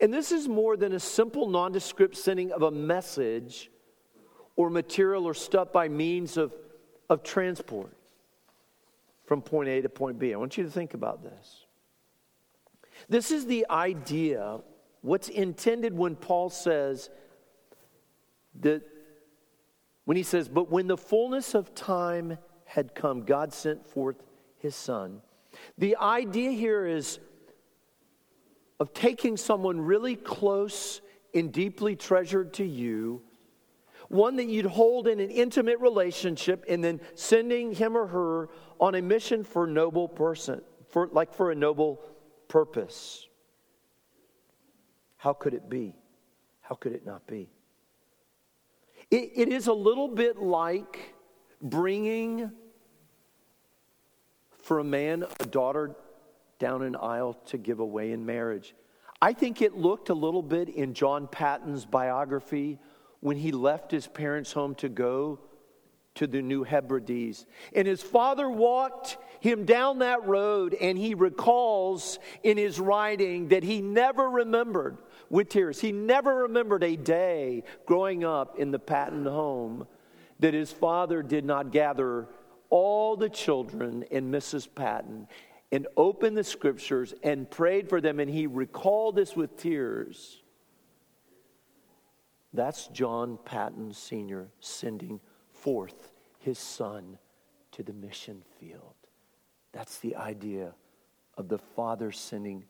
And 0.00 0.12
this 0.12 0.32
is 0.32 0.48
more 0.48 0.76
than 0.76 0.92
a 0.92 1.00
simple 1.00 1.48
nondescript 1.48 2.16
sending 2.16 2.52
of 2.52 2.62
a 2.62 2.70
message 2.70 3.70
or 4.56 4.68
material 4.68 5.26
or 5.26 5.34
stuff 5.34 5.72
by 5.72 5.88
means 5.88 6.36
of 6.36 6.52
of 7.10 7.24
transport 7.24 7.94
from 9.26 9.42
point 9.42 9.68
A 9.68 9.82
to 9.82 9.88
point 9.88 10.18
B. 10.18 10.32
I 10.32 10.36
want 10.38 10.56
you 10.56 10.64
to 10.64 10.70
think 10.70 10.94
about 10.94 11.22
this. 11.22 11.66
This 13.08 13.30
is 13.30 13.46
the 13.46 13.66
idea, 13.68 14.60
what's 15.02 15.28
intended 15.28 15.92
when 15.92 16.14
Paul 16.14 16.48
says 16.50 17.10
that, 18.60 18.82
when 20.04 20.16
he 20.16 20.22
says, 20.22 20.48
but 20.48 20.70
when 20.70 20.86
the 20.86 20.96
fullness 20.96 21.54
of 21.54 21.74
time 21.74 22.38
had 22.64 22.94
come, 22.94 23.24
God 23.24 23.52
sent 23.52 23.86
forth 23.86 24.22
his 24.60 24.74
son. 24.74 25.20
The 25.78 25.96
idea 25.96 26.52
here 26.52 26.86
is 26.86 27.18
of 28.78 28.94
taking 28.94 29.36
someone 29.36 29.80
really 29.80 30.16
close 30.16 31.00
and 31.34 31.52
deeply 31.52 31.96
treasured 31.96 32.54
to 32.54 32.64
you 32.64 33.22
one 34.08 34.36
that 34.36 34.46
you'd 34.46 34.66
hold 34.66 35.06
in 35.06 35.20
an 35.20 35.30
intimate 35.30 35.78
relationship 35.78 36.64
and 36.68 36.82
then 36.82 37.00
sending 37.14 37.72
him 37.72 37.96
or 37.96 38.08
her 38.08 38.48
on 38.80 38.96
a 38.96 39.02
mission 39.02 39.44
for 39.44 39.68
noble 39.68 40.08
person, 40.08 40.60
for, 40.88 41.08
like 41.12 41.32
for 41.32 41.52
a 41.52 41.54
noble 41.54 42.00
purpose. 42.48 43.28
How 45.16 45.32
could 45.32 45.54
it 45.54 45.68
be? 45.70 45.94
How 46.60 46.74
could 46.74 46.92
it 46.92 47.06
not 47.06 47.26
be? 47.26 47.50
it, 49.10 49.32
it 49.34 49.48
is 49.48 49.66
a 49.66 49.72
little 49.72 50.08
bit 50.08 50.38
like 50.38 51.14
bringing 51.60 52.50
for 54.70 54.78
a 54.78 54.84
man 54.84 55.24
a 55.40 55.46
daughter 55.46 55.96
down 56.60 56.82
an 56.82 56.94
aisle 56.94 57.32
to 57.44 57.58
give 57.58 57.80
away 57.80 58.12
in 58.12 58.24
marriage. 58.24 58.72
I 59.20 59.32
think 59.32 59.62
it 59.62 59.76
looked 59.76 60.10
a 60.10 60.14
little 60.14 60.44
bit 60.44 60.68
in 60.68 60.94
John 60.94 61.26
Paton's 61.26 61.84
biography 61.84 62.78
when 63.18 63.36
he 63.36 63.50
left 63.50 63.90
his 63.90 64.06
parents' 64.06 64.52
home 64.52 64.76
to 64.76 64.88
go 64.88 65.40
to 66.14 66.28
the 66.28 66.40
New 66.40 66.62
Hebrides. 66.62 67.46
And 67.74 67.88
his 67.88 68.00
father 68.00 68.48
walked 68.48 69.16
him 69.40 69.64
down 69.64 69.98
that 69.98 70.24
road, 70.24 70.74
and 70.80 70.96
he 70.96 71.14
recalls 71.14 72.20
in 72.44 72.56
his 72.56 72.78
writing 72.78 73.48
that 73.48 73.64
he 73.64 73.82
never 73.82 74.30
remembered, 74.30 74.98
with 75.30 75.48
tears, 75.48 75.80
he 75.80 75.90
never 75.90 76.42
remembered 76.42 76.84
a 76.84 76.94
day 76.94 77.64
growing 77.86 78.22
up 78.22 78.56
in 78.56 78.70
the 78.70 78.78
Patton 78.78 79.26
home 79.26 79.88
that 80.38 80.54
his 80.54 80.70
father 80.70 81.24
did 81.24 81.44
not 81.44 81.72
gather 81.72 82.28
all 82.70 83.16
the 83.16 83.28
children 83.28 84.04
in 84.10 84.30
Mrs. 84.30 84.68
Paton 84.72 85.28
and 85.72 85.86
opened 85.96 86.36
the 86.36 86.44
scriptures 86.44 87.14
and 87.22 87.50
prayed 87.50 87.88
for 87.88 88.00
them. 88.00 88.18
And 88.18 88.30
he 88.30 88.46
recalled 88.46 89.16
this 89.16 89.36
with 89.36 89.56
tears. 89.56 90.42
That's 92.52 92.88
John 92.88 93.38
Paton 93.44 93.92
Sr. 93.92 94.48
sending 94.60 95.20
forth 95.52 96.10
his 96.38 96.58
son 96.58 97.18
to 97.72 97.82
the 97.82 97.92
mission 97.92 98.42
field. 98.58 98.94
That's 99.72 99.98
the 99.98 100.16
idea 100.16 100.74
of 101.36 101.48
the 101.48 101.58
Father 101.58 102.10
sending 102.10 102.64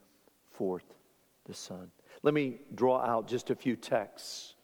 forth 0.50 0.94
the 1.44 1.54
Son. 1.54 1.90
Let 2.22 2.34
me 2.34 2.60
draw 2.74 3.00
out 3.00 3.26
just 3.26 3.50
a 3.50 3.54
few 3.54 3.76
texts 3.76 4.54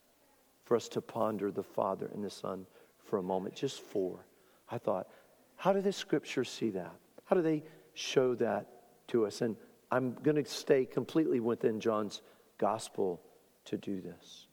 for 0.64 0.76
us 0.76 0.88
to 0.90 1.00
ponder 1.00 1.50
the 1.50 1.62
Father 1.62 2.10
and 2.12 2.22
the 2.22 2.30
Son 2.30 2.66
for 3.04 3.18
a 3.18 3.22
moment, 3.22 3.54
just 3.54 3.80
four. 3.80 4.26
I 4.70 4.78
thought, 4.78 5.08
how 5.56 5.72
do 5.72 5.80
the 5.80 5.92
scriptures 5.92 6.48
see 6.48 6.70
that? 6.70 6.94
How 7.24 7.36
do 7.36 7.42
they 7.42 7.64
show 7.94 8.34
that 8.36 8.66
to 9.08 9.26
us? 9.26 9.40
And 9.40 9.56
I'm 9.90 10.14
going 10.22 10.42
to 10.42 10.44
stay 10.44 10.84
completely 10.84 11.40
within 11.40 11.80
John's 11.80 12.22
gospel 12.58 13.20
to 13.66 13.76
do 13.76 14.00
this. 14.00 14.46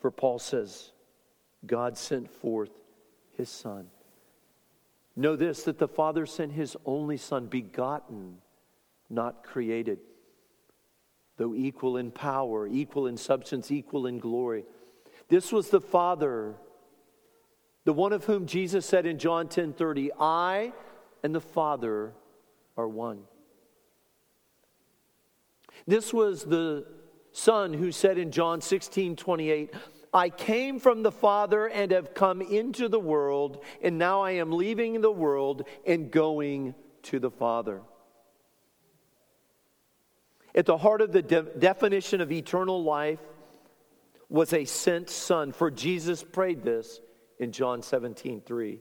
For 0.00 0.10
Paul 0.10 0.38
says, 0.38 0.92
God 1.66 1.96
sent 1.96 2.30
forth 2.30 2.70
his 3.36 3.48
Son. 3.48 3.86
Know 5.16 5.36
this 5.36 5.64
that 5.64 5.78
the 5.78 5.88
Father 5.88 6.24
sent 6.24 6.52
his 6.52 6.76
only 6.86 7.16
Son, 7.16 7.46
begotten, 7.46 8.38
not 9.10 9.44
created, 9.44 9.98
though 11.36 11.54
equal 11.54 11.96
in 11.96 12.10
power, 12.10 12.66
equal 12.66 13.06
in 13.06 13.16
substance, 13.16 13.70
equal 13.70 14.06
in 14.06 14.18
glory. 14.18 14.64
This 15.28 15.52
was 15.52 15.68
the 15.68 15.80
Father, 15.80 16.54
the 17.90 17.94
one 17.94 18.12
of 18.12 18.24
whom 18.24 18.46
Jesus 18.46 18.86
said 18.86 19.04
in 19.04 19.18
John 19.18 19.48
10 19.48 19.72
30, 19.72 20.12
I 20.20 20.72
and 21.24 21.34
the 21.34 21.40
Father 21.40 22.12
are 22.76 22.86
one. 22.86 23.22
This 25.88 26.14
was 26.14 26.44
the 26.44 26.86
Son 27.32 27.74
who 27.74 27.90
said 27.90 28.16
in 28.16 28.30
John 28.30 28.60
16 28.60 29.16
28, 29.16 29.74
I 30.14 30.28
came 30.28 30.78
from 30.78 31.02
the 31.02 31.10
Father 31.10 31.66
and 31.66 31.90
have 31.90 32.14
come 32.14 32.40
into 32.40 32.88
the 32.88 33.00
world, 33.00 33.64
and 33.82 33.98
now 33.98 34.20
I 34.20 34.34
am 34.34 34.52
leaving 34.52 35.00
the 35.00 35.10
world 35.10 35.66
and 35.84 36.12
going 36.12 36.76
to 37.02 37.18
the 37.18 37.32
Father. 37.32 37.82
At 40.54 40.66
the 40.66 40.78
heart 40.78 41.00
of 41.00 41.10
the 41.10 41.22
de- 41.22 41.42
definition 41.42 42.20
of 42.20 42.30
eternal 42.30 42.84
life 42.84 43.18
was 44.28 44.52
a 44.52 44.64
sent 44.64 45.10
son, 45.10 45.50
for 45.50 45.72
Jesus 45.72 46.22
prayed 46.22 46.62
this 46.62 47.00
in 47.40 47.50
John 47.50 47.82
17 47.82 48.42
3. 48.42 48.80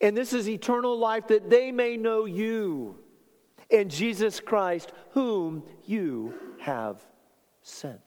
And 0.00 0.16
this 0.16 0.32
is 0.32 0.48
eternal 0.48 0.96
life 0.96 1.26
that 1.28 1.50
they 1.50 1.72
may 1.72 1.96
know 1.96 2.26
you 2.26 2.98
and 3.70 3.90
Jesus 3.90 4.38
Christ, 4.38 4.92
whom 5.10 5.64
you 5.84 6.34
have 6.60 7.02
sent. 7.62 8.00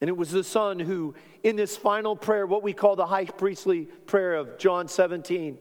And 0.00 0.08
it 0.08 0.16
was 0.16 0.30
the 0.30 0.44
Son 0.44 0.78
who, 0.78 1.14
in 1.42 1.56
this 1.56 1.76
final 1.76 2.16
prayer, 2.16 2.46
what 2.46 2.62
we 2.62 2.72
call 2.72 2.96
the 2.96 3.06
high 3.06 3.26
priestly 3.26 3.84
prayer 4.06 4.34
of 4.34 4.58
John 4.58 4.88
17, 4.88 5.58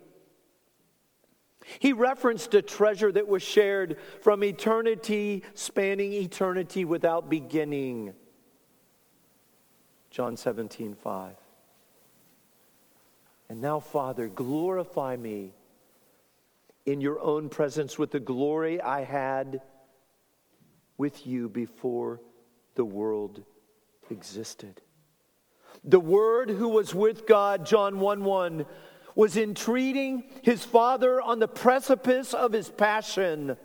he 1.78 1.94
referenced 1.94 2.54
a 2.54 2.62
treasure 2.62 3.12
that 3.12 3.28
was 3.28 3.44
shared 3.44 3.98
from 4.22 4.44
eternity, 4.44 5.44
spanning 5.54 6.14
eternity 6.14 6.86
without 6.86 7.30
beginning. 7.30 8.14
John 10.10 10.36
17, 10.36 10.96
5. 10.96 11.36
And 13.50 13.62
now, 13.62 13.80
Father, 13.80 14.28
glorify 14.28 15.16
me 15.16 15.54
in 16.86 17.02
your 17.02 17.20
own 17.20 17.50
presence 17.50 17.98
with 17.98 18.12
the 18.12 18.20
glory 18.20 18.80
I 18.80 19.04
had 19.04 19.62
with 20.98 21.26
you 21.26 21.50
before 21.50 22.22
the 22.76 22.86
world 22.86 23.44
existed. 24.12 24.82
The 25.84 26.00
Word 26.00 26.50
who 26.50 26.70
was 26.70 26.94
with 26.94 27.26
God, 27.26 27.66
John 27.66 28.00
1 28.00 28.24
1, 28.24 28.66
was 29.16 29.36
entreating 29.36 30.26
his 30.44 30.64
Father 30.64 31.22
on 31.22 31.40
the 31.40 31.48
precipice 31.48 32.34
of 32.34 32.54
his 32.54 32.70
passion. 32.70 33.58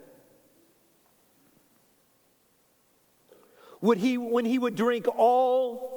Would 3.81 3.99
he, 3.99 4.17
when 4.17 4.45
he 4.45 4.57
would 4.57 4.75
drink 4.75 5.07
all 5.07 5.94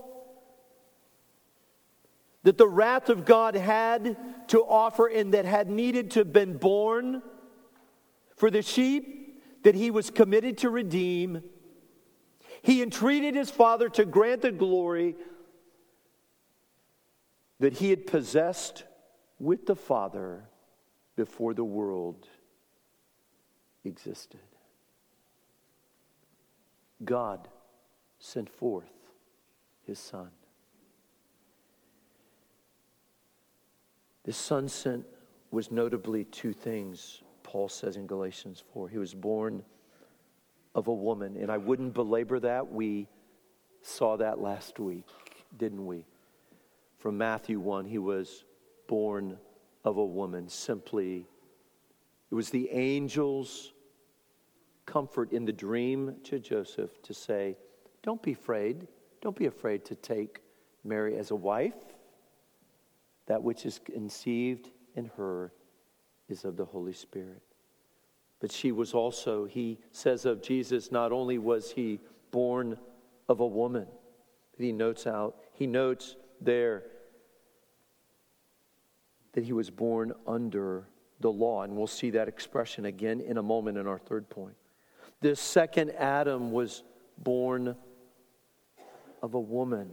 that 2.45 2.59
the 2.59 2.69
wrath 2.69 3.09
of 3.09 3.25
God 3.25 3.55
had 3.55 4.17
to 4.49 4.61
offer 4.63 5.07
and 5.07 5.35
that 5.35 5.45
had 5.45 5.69
needed 5.69 6.13
to 6.13 6.21
have 6.21 6.33
been 6.33 6.57
borne 6.57 7.23
for 8.37 8.51
the 8.51 8.63
sheep 8.63 9.43
that 9.65 9.75
he 9.75 9.91
was 9.91 10.11
committed 10.11 10.59
to 10.59 10.71
redeem, 10.71 11.43
he 12.63 12.83
entreated 12.83 13.35
his 13.35 13.51
father 13.51 13.89
to 13.91 14.05
grant 14.05 14.43
the 14.43 14.53
glory 14.53 15.17
that 17.61 17.75
he 17.75 17.91
had 17.91 18.07
possessed 18.07 18.85
with 19.39 19.67
the 19.67 19.77
Father 19.77 20.45
before 21.17 21.55
the 21.55 21.65
world 21.65 22.29
existed. 23.85 24.41
God 27.05 27.49
sent 28.19 28.49
forth 28.49 28.93
his 29.85 29.99
Son. 29.99 30.31
The 34.29 34.35
Son 34.35 34.69
sent 34.69 35.07
was 35.51 35.71
notably 35.71 36.25
two 36.25 36.53
things, 36.53 37.23
Paul 37.43 37.71
says 37.71 37.97
in 37.97 38.07
Galatians 38.07 38.63
4. 38.75 38.91
He 38.91 38.99
was 38.99 39.15
born 39.15 39.63
of 40.75 40.89
a 40.89 40.93
woman. 40.93 41.39
And 41.39 41.51
I 41.51 41.57
wouldn't 41.57 41.95
belabor 41.95 42.39
that. 42.41 42.71
We 42.71 43.09
saw 43.81 44.19
that 44.19 44.39
last 44.39 44.79
week, 44.79 45.07
didn't 45.57 45.87
we? 45.87 46.05
From 46.99 47.17
Matthew 47.17 47.59
1, 47.59 47.87
he 47.87 47.97
was 47.97 48.45
born 48.87 49.39
of 49.83 49.97
a 49.97 50.05
woman. 50.05 50.47
Simply, 50.51 51.27
it 52.31 52.35
was 52.35 52.51
the 52.51 52.69
angel's 52.71 53.73
comfort 54.85 55.33
in 55.33 55.47
the 55.47 55.55
dream 55.55 56.17
to 56.25 56.39
Joseph 56.39 57.01
to 57.01 57.15
say, 57.15 57.57
Don't 58.03 58.23
be 58.23 58.33
afraid. 58.33 58.89
Don't 59.23 59.37
be 59.37 59.47
afraid 59.47 59.87
to 59.87 59.95
take 59.95 60.43
Mary 60.85 61.17
as 61.17 61.31
a 61.31 61.35
wife. 61.35 61.73
That 63.29 63.43
which 63.43 63.65
is 63.65 63.79
conceived 63.79 64.71
in 64.97 65.11
her 65.17 65.53
is 66.29 66.45
of 66.45 66.57
the 66.57 66.65
Holy 66.65 66.93
Spirit. 66.93 67.43
But 68.41 68.53
she 68.53 68.73
was 68.73 68.95
also, 68.95 69.45
he 69.45 69.79
says 69.91 70.25
of 70.25 70.43
Jesus, 70.43 70.93
not 70.93 71.13
only 71.13 71.39
was 71.39 71.73
he 71.73 72.01
born 72.31 72.79
of 73.29 73.41
a 73.41 73.47
woman, 73.47 73.87
he 74.59 74.73
notes 74.73 75.07
out, 75.07 75.37
he 75.53 75.67
notes 75.67 76.17
there 76.41 76.85
that 79.33 79.45
he 79.45 79.53
was 79.53 79.71
born 79.71 80.13
under 80.27 80.89
the 81.21 81.31
law. 81.31 81.63
And 81.63 81.77
we'll 81.77 81.87
see 81.87 82.11
that 82.11 82.29
expression 82.29 82.87
again 82.87 83.21
in 83.21 83.39
a 83.39 83.43
moment 83.43 83.79
in 83.79 83.87
our 83.87 83.99
third 83.99 84.29
point. 84.29 84.57
This 85.21 85.41
second 85.41 85.91
Adam 85.93 86.53
was 86.53 86.83
born 87.19 87.77
of 89.23 89.35
a 89.35 89.41
woman. 89.41 89.91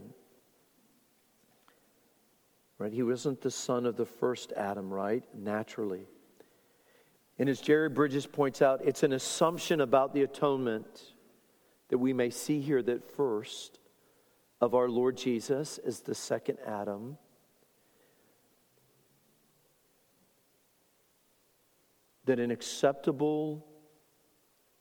Right? 2.86 2.93
He 2.93 3.02
wasn't 3.02 3.41
the 3.41 3.50
son 3.50 3.88
of 3.88 3.95
the 3.95 4.06
first 4.06 4.54
Adam, 4.56 4.93
right? 4.93 5.24
Naturally. 5.34 6.06
And 7.39 7.50
as 7.50 7.60
Jerry 7.60 7.89
Bridges 7.89 8.28
points 8.28 8.62
out, 8.62 8.80
it's 8.86 9.02
an 9.02 9.12
assumption 9.12 9.82
about 9.82 10.13
the 10.13 10.21
atonement 10.21 11.02
that 11.89 11.98
we 11.98 12.13
may 12.13 12.30
see 12.30 12.62
here 12.62 12.84
that 12.84 13.04
first 13.15 13.80
of 14.62 14.76
our 14.76 14.88
Lord 14.88 15.17
Jesus 15.17 15.80
is 15.80 16.02
the 16.02 16.13
second 16.13 16.60
Adam. 16.63 17.17
That 22.26 22.39
an 22.39 22.52
acceptable 22.52 23.65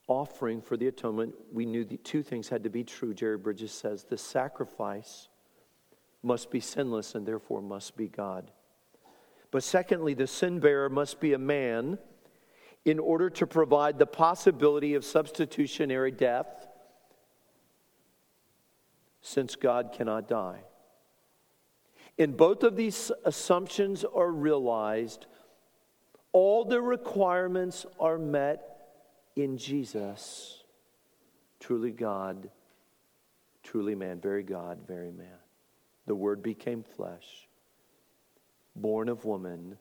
offering 0.09 0.61
for 0.61 0.77
the 0.77 0.88
atonement, 0.88 1.35
we 1.51 1.64
knew 1.64 1.87
the 1.87 1.97
two 1.97 2.23
things 2.23 2.51
had 2.51 2.64
to 2.64 2.69
be 2.69 2.85
true. 2.85 3.14
Jerry 3.14 3.38
Bridges 3.38 3.73
says 3.73 4.05
the 4.05 4.19
sacrifice 4.19 5.31
must 6.25 6.51
be 6.51 6.61
sinless 6.61 7.15
and 7.15 7.27
therefore 7.27 7.63
must 7.63 7.97
be 7.97 8.09
God. 8.09 8.51
But 9.51 9.63
secondly, 9.63 10.15
the 10.15 10.27
sin 10.27 10.59
bearer 10.59 10.89
must 10.89 11.21
be 11.21 11.33
a 11.33 11.39
man 11.39 11.99
in 12.85 12.99
order 12.99 13.31
to 13.31 13.47
provide 13.47 13.99
the 13.99 14.07
possibility 14.07 14.95
of 14.95 15.05
substitutionary 15.05 16.11
death, 16.11 16.67
since 19.23 19.57
God 19.57 19.93
cannot 19.93 20.29
die. 20.29 20.61
And 22.19 22.37
both 22.37 22.63
of 22.63 22.77
these 22.77 23.11
assumptions 23.25 24.05
are 24.05 24.31
realized. 24.31 25.27
All 26.33 26.65
the 26.65 26.81
requirements 26.81 27.87
are 27.99 28.19
met 28.19 28.61
in 29.35 29.57
Jesus, 29.57 30.63
truly 31.59 31.91
God, 31.91 32.51
truly 33.63 33.95
man, 33.95 34.21
very 34.21 34.43
God, 34.43 34.81
very 34.87 35.11
man. 35.11 35.44
The 36.07 36.14
Word 36.14 36.43
became 36.43 36.83
flesh, 36.83 37.49
born 38.77 39.09
of 39.09 39.25
woman, 39.25 39.79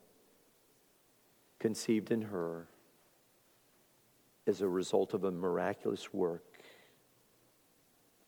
conceived 1.59 2.11
in 2.11 2.21
her 2.21 2.67
as 4.47 4.61
a 4.61 4.67
result 4.67 5.13
of 5.13 5.23
a 5.23 5.31
miraculous 5.31 6.13
work 6.13 6.43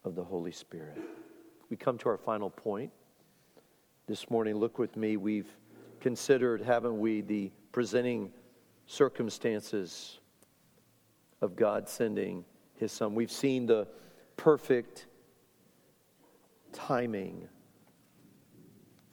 of 0.03 0.15
the 0.15 0.23
Holy 0.23 0.51
Spirit. 0.51 0.97
We 1.69 1.77
come 1.77 1.97
to 1.99 2.09
our 2.09 2.17
final 2.17 2.49
point. 2.49 2.91
This 4.07 4.29
morning, 4.29 4.55
look 4.55 4.77
with 4.77 4.95
me. 4.95 5.17
We've 5.17 5.49
considered, 5.99 6.61
haven't 6.61 6.99
we, 6.99 7.21
the 7.21 7.51
presenting 7.71 8.31
circumstances 8.85 10.19
of 11.41 11.55
God 11.55 11.89
sending 11.89 12.45
his 12.75 12.91
son. 12.91 13.15
We've 13.15 13.31
seen 13.31 13.65
the 13.65 13.87
perfect 14.37 15.07
timing 16.71 17.47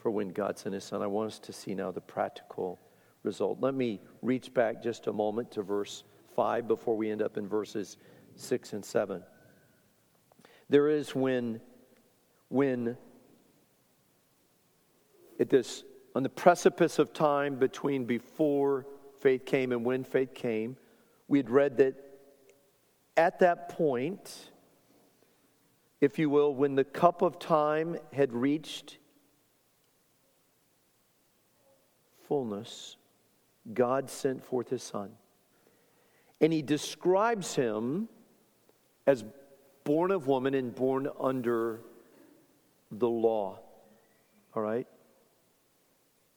for 0.03 0.11
when 0.11 0.31
God 0.31 0.59
sent 0.59 0.75
his 0.75 0.83
son. 0.83 1.01
I 1.01 1.07
want 1.07 1.29
us 1.29 1.39
to 1.39 1.53
see 1.53 1.77
now 1.77 1.93
the 1.93 2.01
practical 2.01 2.81
result. 3.23 3.59
Let 3.61 3.75
me 3.75 4.01
reach 4.21 4.53
back 4.53 4.83
just 4.83 5.07
a 5.07 5.13
moment 5.13 5.53
to 5.53 5.63
verse 5.63 6.03
5 6.35 6.67
before 6.67 6.97
we 6.97 7.09
end 7.09 7.23
up 7.23 7.37
in 7.37 7.47
verses 7.47 7.99
6 8.35 8.73
and 8.73 8.85
7. 8.85 9.23
There 10.69 10.89
is 10.89 11.15
when, 11.15 11.61
when 12.49 12.97
at 15.39 15.49
this, 15.49 15.85
on 16.17 16.25
the 16.25 16.29
precipice 16.29 16.99
of 16.99 17.13
time 17.13 17.55
between 17.55 18.05
before 18.05 18.87
faith 19.21 19.47
came 19.47 19.71
and 19.71 19.85
when 19.85 20.03
faith 20.03 20.35
came, 20.35 20.77
we 21.29 21.39
had 21.39 21.49
read 21.49 21.77
that 21.77 21.95
at 23.17 23.39
that 23.39 23.69
point, 23.69 24.51
if 26.01 26.19
you 26.19 26.29
will, 26.29 26.53
when 26.55 26.75
the 26.75 26.85
cup 26.85 27.23
of 27.23 27.39
time 27.39 27.97
had 28.13 28.33
reached 28.33 28.99
fullness, 32.33 32.97
God 33.75 34.09
sent 34.09 34.43
forth 34.43 34.71
his 34.71 34.83
son. 34.83 35.11
And 36.41 36.51
he 36.51 36.63
describes 36.63 37.57
him 37.57 38.09
as 39.07 39.23
born 39.85 40.11
of 40.11 40.29
woman 40.29 40.55
and 40.55 40.75
born 40.75 41.11
under 41.21 41.83
the 42.91 43.07
law. 43.07 43.59
All 44.55 44.63
right? 44.63 44.87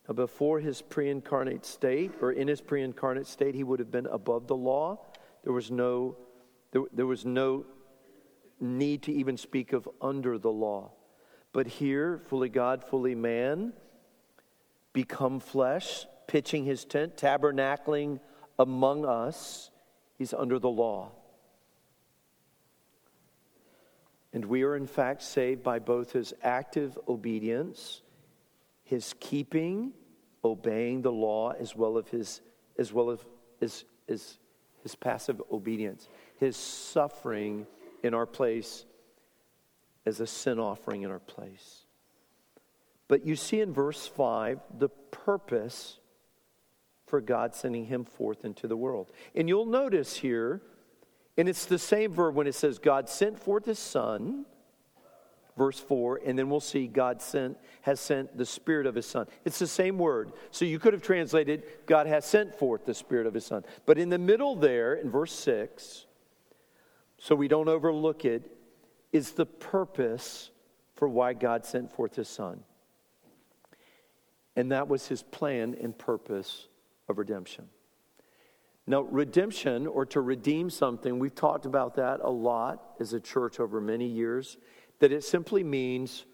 Now, 0.05 0.15
before 0.15 0.59
his 0.59 0.81
pre 0.81 1.09
incarnate 1.09 1.65
state, 1.65 2.11
or 2.19 2.33
in 2.33 2.49
his 2.49 2.59
pre 2.59 2.83
incarnate 2.83 3.25
state, 3.25 3.55
he 3.55 3.63
would 3.63 3.79
have 3.79 3.89
been 3.89 4.07
above 4.07 4.47
the 4.47 4.55
law. 4.57 4.99
There 5.45 5.53
was 5.53 5.71
no, 5.71 6.17
there, 6.73 6.81
there 6.91 7.07
was 7.07 7.23
no 7.23 7.65
need 8.59 9.03
to 9.03 9.13
even 9.13 9.37
speak 9.37 9.71
of 9.71 9.87
under 10.01 10.37
the 10.37 10.51
law. 10.51 10.91
But 11.53 11.67
here, 11.67 12.21
fully 12.27 12.49
God, 12.49 12.83
fully 12.83 13.15
man, 13.15 13.71
become 14.95 15.41
flesh, 15.41 16.05
pitching 16.25 16.63
his 16.63 16.85
tent, 16.85 17.17
tabernacling 17.17 18.21
among 18.57 19.05
us, 19.05 19.69
he's 20.17 20.33
under 20.33 20.57
the 20.57 20.69
law. 20.69 21.11
And 24.31 24.45
we 24.45 24.63
are, 24.63 24.75
in 24.75 24.87
fact, 24.87 25.21
saved 25.21 25.63
by 25.63 25.79
both 25.79 26.13
his 26.13 26.33
active 26.41 26.97
obedience, 27.09 28.01
his 28.85 29.13
keeping, 29.19 29.91
obeying 30.45 31.01
the 31.01 31.11
law, 31.11 31.51
as 31.51 31.75
well 31.75 31.97
as 31.97 32.07
his, 32.07 32.41
as 32.79 32.93
well 32.93 33.11
as, 33.11 33.19
as, 33.61 33.83
as 34.07 34.37
his 34.81 34.95
passive 34.95 35.41
obedience, 35.51 36.07
his 36.37 36.55
suffering 36.55 37.67
in 38.01 38.13
our 38.13 38.25
place 38.25 38.85
as 40.05 40.21
a 40.21 40.27
sin 40.27 40.57
offering 40.57 41.01
in 41.01 41.11
our 41.11 41.19
place. 41.19 41.84
But 43.07 43.25
you 43.25 43.35
see 43.35 43.61
in 43.61 43.73
verse 43.73 44.07
5 44.07 44.59
the 44.77 44.89
purpose 44.89 45.99
for 47.05 47.21
God 47.21 47.53
sending 47.53 47.85
him 47.85 48.03
forth 48.03 48.45
into 48.45 48.67
the 48.67 48.77
world. 48.77 49.11
And 49.35 49.47
you'll 49.47 49.65
notice 49.65 50.17
here 50.17 50.61
and 51.37 51.49
it's 51.49 51.65
the 51.65 51.79
same 51.79 52.11
verb 52.11 52.35
when 52.35 52.47
it 52.47 52.55
says 52.55 52.79
God 52.79 53.09
sent 53.09 53.37
forth 53.39 53.65
his 53.65 53.79
son, 53.79 54.45
verse 55.57 55.79
4, 55.79 56.21
and 56.25 56.39
then 56.39 56.49
we'll 56.49 56.59
see 56.61 56.87
God 56.87 57.21
sent 57.21 57.57
has 57.81 57.99
sent 57.99 58.37
the 58.37 58.45
spirit 58.45 58.87
of 58.87 58.95
his 58.95 59.05
son. 59.05 59.27
It's 59.43 59.59
the 59.59 59.67
same 59.67 59.97
word. 59.97 60.31
So 60.51 60.65
you 60.65 60.79
could 60.79 60.93
have 60.93 61.03
translated 61.03 61.63
God 61.85 62.07
has 62.07 62.25
sent 62.25 62.57
forth 62.57 62.85
the 62.85 62.93
spirit 62.93 63.27
of 63.27 63.33
his 63.33 63.45
son. 63.45 63.63
But 63.85 63.97
in 63.97 64.09
the 64.09 64.17
middle 64.17 64.55
there 64.55 64.95
in 64.95 65.11
verse 65.11 65.33
6, 65.33 66.05
so 67.17 67.35
we 67.35 67.47
don't 67.47 67.69
overlook 67.69 68.25
it, 68.25 68.51
is 69.11 69.31
the 69.31 69.45
purpose 69.45 70.51
for 70.95 71.07
why 71.07 71.33
God 71.33 71.65
sent 71.65 71.91
forth 71.91 72.15
his 72.15 72.27
son. 72.27 72.63
And 74.55 74.71
that 74.71 74.87
was 74.87 75.07
his 75.07 75.23
plan 75.23 75.75
and 75.81 75.97
purpose 75.97 76.67
of 77.09 77.17
redemption. 77.17 77.67
Now, 78.87 79.01
redemption 79.01 79.87
or 79.87 80.05
to 80.07 80.21
redeem 80.21 80.69
something, 80.69 81.17
we've 81.17 81.33
talked 81.33 81.65
about 81.65 81.95
that 81.95 82.19
a 82.21 82.29
lot 82.29 82.95
as 82.99 83.13
a 83.13 83.19
church 83.19 83.59
over 83.59 83.81
many 83.81 84.07
years, 84.07 84.57
that 84.99 85.11
it 85.11 85.23
simply 85.23 85.63
means 85.63 86.25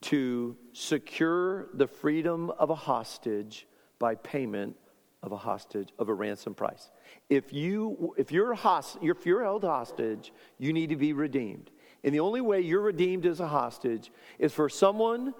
to 0.00 0.56
secure 0.72 1.68
the 1.74 1.86
freedom 1.86 2.50
of 2.50 2.70
a 2.70 2.74
hostage 2.74 3.66
by 3.98 4.14
payment 4.14 4.76
of 5.22 5.32
a 5.32 5.36
hostage 5.36 5.92
of 5.98 6.08
a 6.08 6.14
ransom 6.14 6.54
price. 6.54 6.90
If 7.28 7.52
you 7.52 8.14
if 8.16 8.30
you're 8.30 8.54
host, 8.54 8.98
if 9.02 9.26
you're 9.26 9.42
held 9.42 9.64
hostage, 9.64 10.32
you 10.58 10.72
need 10.72 10.90
to 10.90 10.96
be 10.96 11.12
redeemed. 11.12 11.70
And 12.04 12.14
the 12.14 12.20
only 12.20 12.40
way 12.40 12.60
you're 12.60 12.80
redeemed 12.80 13.26
as 13.26 13.40
a 13.40 13.48
hostage 13.48 14.12
is 14.38 14.52
for 14.52 14.68
someone 14.68 15.34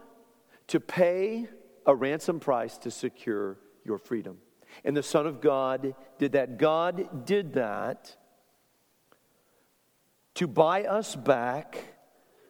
to 0.67 0.81
pay 0.81 1.49
a 1.89 1.95
ransom 1.95 2.39
price 2.39 2.79
to 2.79 2.91
secure 2.93 3.59
your 3.85 3.99
freedom 3.99 4.39
and 4.85 4.97
the 4.97 5.03
Son 5.03 5.27
of 5.27 5.41
God 5.41 5.95
did 6.19 6.33
that. 6.33 6.59
God 6.59 7.27
did 7.27 7.55
that 7.55 8.17
to 10.35 10.47
buy 10.47 10.85
us 10.85 11.17
back 11.17 11.95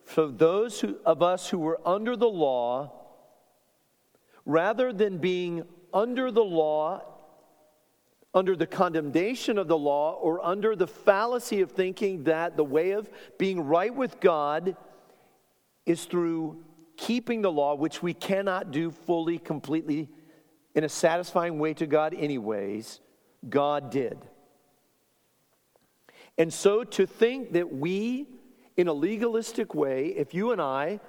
for 0.04 0.26
those 0.26 0.80
who, 0.80 0.98
of 1.04 1.22
us 1.22 1.48
who 1.48 1.58
were 1.58 1.80
under 1.86 2.16
the 2.16 2.28
law, 2.28 2.92
rather 4.44 4.92
than 4.92 5.18
being 5.18 5.62
under 5.92 6.30
the 6.30 6.44
law, 6.44 7.02
under 8.34 8.56
the 8.56 8.66
condemnation 8.66 9.58
of 9.58 9.68
the 9.68 9.78
law, 9.78 10.14
or 10.14 10.44
under 10.44 10.76
the 10.76 10.86
fallacy 10.86 11.60
of 11.60 11.72
thinking 11.72 12.24
that 12.24 12.56
the 12.56 12.64
way 12.64 12.92
of 12.92 13.10
being 13.38 13.60
right 13.60 13.94
with 13.94 14.20
God 14.20 14.76
is 15.86 16.04
through 16.04 16.62
keeping 16.98 17.40
the 17.40 17.50
law, 17.50 17.74
which 17.74 18.02
we 18.02 18.12
cannot 18.12 18.72
do 18.72 18.90
fully, 18.90 19.38
completely 19.38 20.10
in 20.74 20.84
a 20.84 20.88
satisfying 20.88 21.58
way 21.58 21.72
to 21.72 21.86
God, 21.86 22.12
anyways, 22.12 23.00
God 23.48 23.90
did. 23.90 24.18
And 26.36 26.52
so 26.52 26.84
to 26.84 27.06
think 27.06 27.52
that 27.52 27.72
we, 27.72 28.26
in 28.76 28.88
a 28.88 28.92
legalistic 28.92 29.74
way, 29.74 30.08
if 30.08 30.34
you 30.34 30.52
and 30.52 30.60
I 30.60 31.00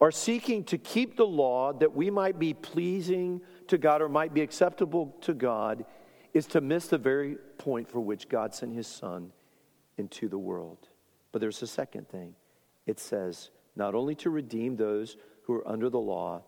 are 0.00 0.10
seeking 0.10 0.64
to 0.64 0.78
keep 0.78 1.16
the 1.16 1.26
law 1.26 1.72
that 1.72 1.94
we 1.94 2.10
might 2.10 2.38
be 2.38 2.54
pleasing 2.54 3.40
to 3.68 3.78
God 3.78 4.02
or 4.02 4.08
might 4.08 4.34
be 4.34 4.42
acceptable 4.42 5.16
to 5.22 5.32
God, 5.34 5.84
is 6.34 6.46
to 6.48 6.60
miss 6.60 6.88
the 6.88 6.98
very 6.98 7.36
point 7.58 7.88
for 7.88 8.00
which 8.00 8.28
God 8.28 8.54
sent 8.54 8.74
his 8.74 8.86
Son 8.86 9.32
into 9.96 10.28
the 10.28 10.38
world. 10.38 10.88
But 11.30 11.40
there's 11.40 11.62
a 11.62 11.66
second 11.66 12.08
thing 12.08 12.34
it 12.86 12.98
says, 12.98 13.50
not 13.76 13.94
only 13.94 14.14
to 14.16 14.30
redeem 14.30 14.76
those 14.76 15.16
who 15.44 15.54
are 15.54 15.68
under 15.68 15.88
the 15.88 15.98
law, 15.98 16.42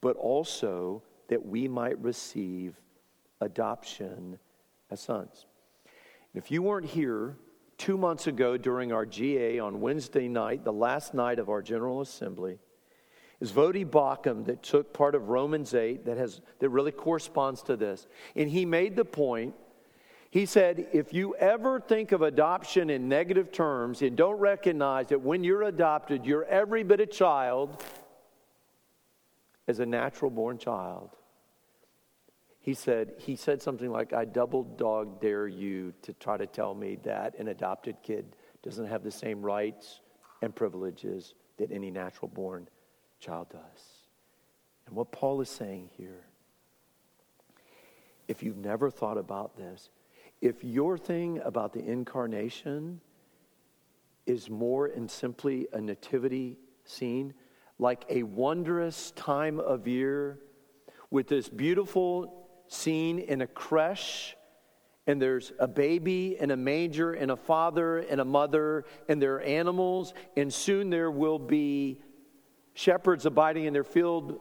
but 0.00 0.16
also 0.16 1.02
that 1.28 1.44
we 1.44 1.68
might 1.68 2.00
receive 2.02 2.80
adoption 3.40 4.38
as 4.90 5.00
sons. 5.00 5.46
If 6.34 6.50
you 6.50 6.62
weren't 6.62 6.86
here 6.86 7.36
two 7.78 7.96
months 7.96 8.26
ago 8.26 8.56
during 8.56 8.92
our 8.92 9.06
GA 9.06 9.58
on 9.58 9.80
Wednesday 9.80 10.28
night, 10.28 10.64
the 10.64 10.72
last 10.72 11.14
night 11.14 11.38
of 11.38 11.48
our 11.48 11.62
General 11.62 12.00
Assembly, 12.00 12.58
is 13.40 13.52
Voddie 13.52 13.84
Baucham 13.84 14.46
that 14.46 14.62
took 14.62 14.94
part 14.94 15.14
of 15.14 15.28
Romans 15.28 15.74
8 15.74 16.06
that, 16.06 16.16
has, 16.16 16.40
that 16.58 16.70
really 16.70 16.92
corresponds 16.92 17.62
to 17.64 17.76
this. 17.76 18.06
And 18.34 18.48
he 18.48 18.64
made 18.64 18.96
the 18.96 19.04
point 19.04 19.54
he 20.36 20.44
said, 20.44 20.88
if 20.92 21.14
you 21.14 21.34
ever 21.36 21.80
think 21.80 22.12
of 22.12 22.20
adoption 22.20 22.90
in 22.90 23.08
negative 23.08 23.50
terms 23.50 24.02
and 24.02 24.18
don't 24.18 24.38
recognize 24.38 25.06
that 25.06 25.22
when 25.22 25.42
you're 25.42 25.62
adopted, 25.62 26.26
you're 26.26 26.44
every 26.44 26.82
bit 26.82 27.00
a 27.00 27.06
child 27.06 27.82
as 29.66 29.78
a 29.78 29.86
natural 29.86 30.30
born 30.30 30.58
child. 30.58 31.08
He 32.60 32.74
said, 32.74 33.14
he 33.16 33.34
said 33.34 33.62
something 33.62 33.90
like, 33.90 34.12
I 34.12 34.26
double 34.26 34.64
dog 34.64 35.22
dare 35.22 35.48
you 35.48 35.94
to 36.02 36.12
try 36.12 36.36
to 36.36 36.46
tell 36.46 36.74
me 36.74 36.98
that 37.04 37.38
an 37.38 37.48
adopted 37.48 37.96
kid 38.02 38.36
doesn't 38.62 38.88
have 38.88 39.02
the 39.02 39.10
same 39.10 39.40
rights 39.40 40.02
and 40.42 40.54
privileges 40.54 41.32
that 41.56 41.72
any 41.72 41.90
natural 41.90 42.28
born 42.28 42.68
child 43.20 43.48
does. 43.48 43.84
And 44.86 44.94
what 44.94 45.12
Paul 45.12 45.40
is 45.40 45.48
saying 45.48 45.88
here, 45.96 46.26
if 48.28 48.42
you've 48.42 48.58
never 48.58 48.90
thought 48.90 49.16
about 49.16 49.56
this, 49.56 49.88
if 50.40 50.62
your 50.62 50.98
thing 50.98 51.40
about 51.44 51.72
the 51.72 51.84
incarnation 51.84 53.00
is 54.26 54.50
more 54.50 54.86
and 54.86 55.10
simply 55.10 55.66
a 55.72 55.80
nativity 55.80 56.58
scene, 56.84 57.32
like 57.78 58.04
a 58.08 58.22
wondrous 58.22 59.12
time 59.12 59.60
of 59.60 59.86
year 59.86 60.38
with 61.10 61.28
this 61.28 61.48
beautiful 61.48 62.48
scene 62.68 63.18
in 63.18 63.40
a 63.40 63.46
creche, 63.46 64.36
and 65.06 65.22
there's 65.22 65.52
a 65.60 65.68
baby 65.68 66.36
and 66.38 66.50
a 66.50 66.56
manger 66.56 67.12
and 67.12 67.30
a 67.30 67.36
father 67.36 67.98
and 67.98 68.20
a 68.20 68.24
mother, 68.24 68.84
and 69.08 69.22
there 69.22 69.36
are 69.36 69.42
animals, 69.42 70.14
and 70.36 70.52
soon 70.52 70.90
there 70.90 71.10
will 71.10 71.38
be 71.38 72.00
shepherds 72.74 73.24
abiding 73.24 73.64
in 73.64 73.72
their 73.72 73.84
field 73.84 74.40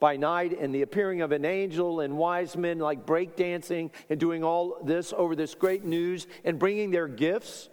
by 0.00 0.16
night 0.16 0.58
and 0.58 0.74
the 0.74 0.82
appearing 0.82 1.22
of 1.22 1.32
an 1.32 1.44
angel 1.44 2.00
and 2.00 2.16
wise 2.16 2.56
men 2.56 2.78
like 2.78 3.06
breakdancing 3.06 3.90
and 4.10 4.20
doing 4.20 4.44
all 4.44 4.78
this 4.84 5.12
over 5.16 5.34
this 5.34 5.54
great 5.54 5.84
news 5.84 6.26
and 6.44 6.58
bringing 6.58 6.90
their 6.90 7.08
gifts 7.08 7.68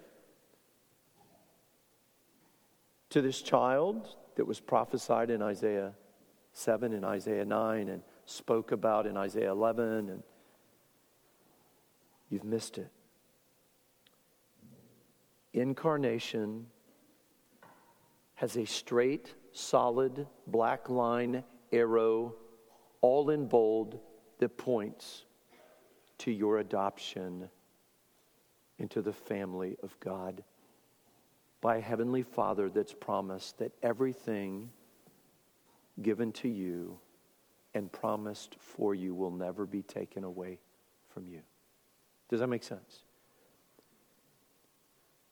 to 3.09 3.21
this 3.21 3.41
child 3.41 4.15
that 4.35 4.45
was 4.45 4.59
prophesied 4.59 5.29
in 5.29 5.41
Isaiah 5.41 5.93
7 6.53 6.93
and 6.93 7.05
Isaiah 7.05 7.45
9 7.45 7.89
and 7.89 8.01
spoke 8.25 8.71
about 8.71 9.05
in 9.05 9.17
Isaiah 9.17 9.51
11, 9.51 10.09
and 10.09 10.23
you've 12.29 12.43
missed 12.43 12.77
it. 12.77 12.89
Incarnation 15.53 16.67
has 18.35 18.55
a 18.55 18.65
straight, 18.65 19.33
solid, 19.51 20.27
black 20.47 20.89
line 20.89 21.43
arrow, 21.71 22.35
all 23.01 23.29
in 23.29 23.47
bold, 23.47 23.99
that 24.39 24.57
points 24.57 25.23
to 26.19 26.31
your 26.31 26.59
adoption 26.59 27.49
into 28.79 29.01
the 29.01 29.13
family 29.13 29.77
of 29.83 29.99
God 29.99 30.43
by 31.61 31.77
a 31.77 31.81
heavenly 31.81 32.23
Father 32.23 32.69
that's 32.69 32.93
promised 32.93 33.59
that 33.59 33.71
everything 33.83 34.69
given 36.01 36.31
to 36.31 36.49
you 36.49 36.97
and 37.73 37.91
promised 37.91 38.55
for 38.59 38.95
you 38.95 39.13
will 39.13 39.31
never 39.31 39.65
be 39.65 39.81
taken 39.83 40.23
away 40.23 40.59
from 41.09 41.27
you. 41.27 41.41
Does 42.29 42.39
that 42.39 42.47
make 42.47 42.63
sense? 42.63 43.03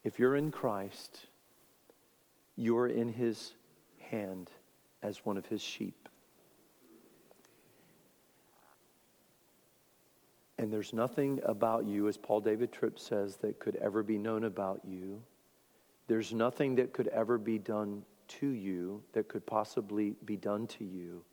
If 0.04 0.20
you're 0.20 0.36
in 0.36 0.52
Christ, 0.52 1.28
you're 2.56 2.88
in 2.88 3.14
his 3.14 3.54
hand 4.00 4.52
as 5.02 5.26
one 5.26 5.38
of 5.38 5.46
his 5.46 5.62
sheep. 5.62 6.09
And 10.60 10.74
there's 10.74 10.92
nothing 10.92 11.40
about 11.46 11.86
you, 11.86 12.10
as 12.10 12.18
Paul 12.18 12.42
David 12.42 12.74
Tripp 12.74 13.00
says, 13.00 13.38
that 13.38 13.60
could 13.60 13.78
ever 13.78 14.04
be 14.04 14.18
known 14.18 14.44
about 14.44 14.82
you. 14.86 15.22
There's 16.08 16.34
nothing 16.34 16.76
that 16.76 16.92
could 16.92 17.08
ever 17.08 17.38
be 17.38 17.58
done 17.58 18.04
to 18.40 18.48
you 18.48 19.02
that 19.14 19.30
could 19.30 19.46
possibly 19.46 20.16
be 20.26 20.36
done 20.36 20.68
to 20.68 20.84
you 20.84 21.24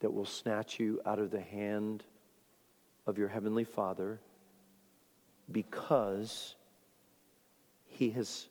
that 0.00 0.12
will 0.12 0.24
snatch 0.24 0.80
you 0.80 1.00
out 1.06 1.20
of 1.20 1.30
the 1.30 1.40
hand 1.40 2.02
of 3.06 3.16
your 3.16 3.28
Heavenly 3.28 3.62
Father 3.62 4.20
because 5.52 6.56
He 7.86 8.10
has 8.10 8.48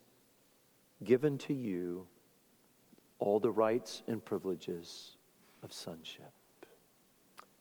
given 1.04 1.36
to 1.36 1.52
you 1.52 2.06
all 3.18 3.40
the 3.40 3.52
rights 3.52 4.02
and 4.08 4.24
privileges 4.24 5.18
of 5.62 5.70
sonship. 5.70 6.32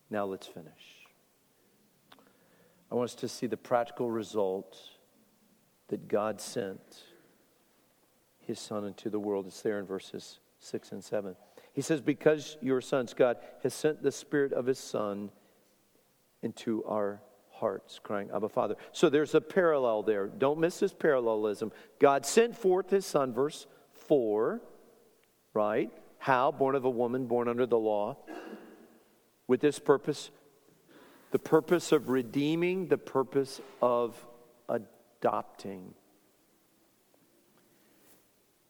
Now 0.10 0.24
let's 0.24 0.48
finish. 0.48 1.01
I 2.92 2.96
want 2.96 3.10
us 3.10 3.16
to 3.16 3.30
see 3.30 3.48
the 3.48 3.58
practical 3.58 4.12
result 4.12 4.78
that 5.88 6.08
God 6.08 6.42
sent 6.42 7.04
his 8.40 8.60
Son 8.60 8.86
into 8.86 9.10
the 9.10 9.20
world. 9.20 9.48
It's 9.48 9.62
there 9.62 9.80
in 9.80 9.86
verses 9.86 10.40
6 10.60 10.92
and 10.92 11.04
7. 11.04 11.36
He 11.74 11.82
says, 11.82 12.02
Because 12.02 12.58
your 12.62 12.82
sons, 12.82 13.14
God 13.14 13.38
has 13.64 13.74
sent 13.74 14.04
the 14.04 14.12
Spirit 14.12 14.52
of 14.52 14.66
his 14.66 14.78
Son 14.78 15.32
into 16.42 16.84
our 16.84 17.22
hearts, 17.50 18.00
crying, 18.02 18.30
Abba, 18.34 18.50
Father. 18.50 18.76
So 18.92 19.10
there's 19.10 19.36
a 19.36 19.42
parallel 19.42 20.04
there. 20.04 20.28
Don't 20.28 20.60
miss 20.60 20.80
this 20.80 20.94
parallelism. 20.94 21.72
God 22.00 22.26
sent 22.26 22.58
forth 22.58 22.90
his 22.90 23.06
Son, 23.06 23.34
verse 23.34 23.68
4, 24.08 24.60
right? 25.54 25.92
How? 26.18 26.52
Born 26.52 26.76
of 26.76 26.84
a 26.84 26.90
woman, 26.90 27.28
born 27.28 27.48
under 27.48 27.66
the 27.66 27.78
law. 27.78 28.18
With 29.48 29.62
this 29.62 29.80
purpose, 29.80 30.32
the 31.32 31.40
purpose 31.40 31.92
of 31.92 32.10
redeeming, 32.10 32.88
the 32.88 32.98
purpose 32.98 33.62
of 33.82 34.16
adopting. 34.70 35.94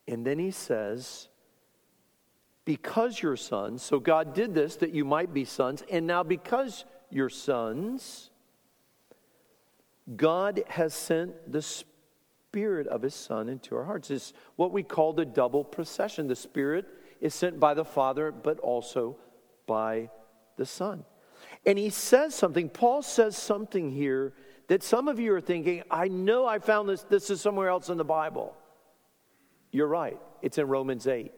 And 0.08 0.26
then 0.26 0.40
he 0.40 0.52
says, 0.52 1.28
because 2.66 3.22
you're 3.22 3.38
sons, 3.38 3.82
so 3.82 4.00
God 4.00 4.34
did 4.34 4.54
this 4.54 4.76
that 4.78 4.94
you 4.94 5.04
might 5.04 5.34
be 5.34 5.46
sons, 5.46 5.84
and 5.92 6.06
now 6.06 6.24
because 6.24 6.86
you're 7.10 7.30
sons, 7.30 8.30
God 10.16 10.64
has 10.68 10.94
sent 10.94 11.52
the 11.52 11.62
Spirit 11.62 12.88
of 12.88 13.02
His 13.02 13.16
Son 13.16 13.50
into 13.50 13.76
our 13.76 13.86
hearts. 13.86 14.12
It's 14.12 14.34
what 14.56 14.72
we 14.72 14.84
call 14.84 15.14
the 15.14 15.26
double 15.26 15.64
procession. 15.64 16.28
The 16.28 16.36
Spirit 16.36 16.86
is 17.20 17.34
sent 17.34 17.60
by 17.60 17.74
the 17.74 17.86
Father, 17.86 18.32
but 18.32 18.60
also 18.60 19.18
by 19.66 20.10
the 20.58 20.66
Son. 20.66 21.06
And 21.66 21.78
he 21.78 21.90
says 21.90 22.34
something, 22.34 22.70
Paul 22.70 23.02
says 23.02 23.38
something 23.38 23.92
here 23.92 24.34
that 24.68 24.84
some 24.84 25.08
of 25.08 25.20
you 25.20 25.34
are 25.34 25.42
thinking, 25.42 25.84
I 25.92 26.08
know 26.08 26.46
I 26.46 26.60
found 26.60 26.90
this, 26.90 27.04
this 27.04 27.30
is 27.30 27.42
somewhere 27.42 27.70
else 27.70 27.90
in 27.90 27.98
the 27.98 28.06
Bible. 28.06 28.56
You're 29.72 29.88
right, 29.88 30.20
it's 30.42 30.58
in 30.58 30.68
Romans 30.68 31.08
8. 31.08 31.32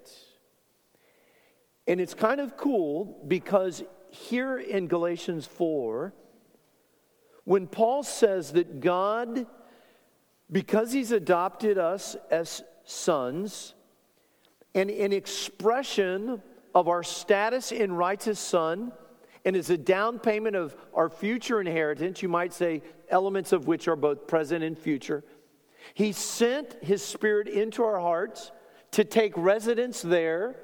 And 1.87 1.99
it's 1.99 2.13
kind 2.13 2.39
of 2.39 2.55
cool 2.55 3.23
because 3.27 3.83
here 4.11 4.57
in 4.57 4.87
Galatians 4.87 5.45
4, 5.45 6.13
when 7.43 7.67
Paul 7.67 8.03
says 8.03 8.53
that 8.53 8.79
God, 8.79 9.45
because 10.51 10.93
he's 10.93 11.11
adopted 11.11 11.77
us 11.77 12.15
as 12.31 12.63
sons, 12.85 13.73
and 14.73 14.89
in 14.89 15.11
expression 15.11 16.41
of 16.73 16.87
our 16.87 17.03
status 17.03 17.71
in 17.71 17.91
righteous 17.91 18.39
son, 18.39 18.93
and 19.45 19.55
as 19.55 19.69
a 19.69 19.77
down 19.77 20.19
payment 20.19 20.55
of 20.55 20.75
our 20.93 21.09
future 21.09 21.59
inheritance, 21.59 22.21
you 22.21 22.29
might 22.29 22.53
say 22.53 22.81
elements 23.09 23.51
of 23.51 23.67
which 23.67 23.87
are 23.87 23.95
both 23.95 24.27
present 24.27 24.63
and 24.63 24.77
future. 24.77 25.23
He 25.93 26.13
sent 26.13 26.81
His 26.81 27.03
Spirit 27.03 27.47
into 27.47 27.83
our 27.83 27.99
hearts 27.99 28.51
to 28.91 29.03
take 29.03 29.33
residence 29.35 30.01
there, 30.01 30.55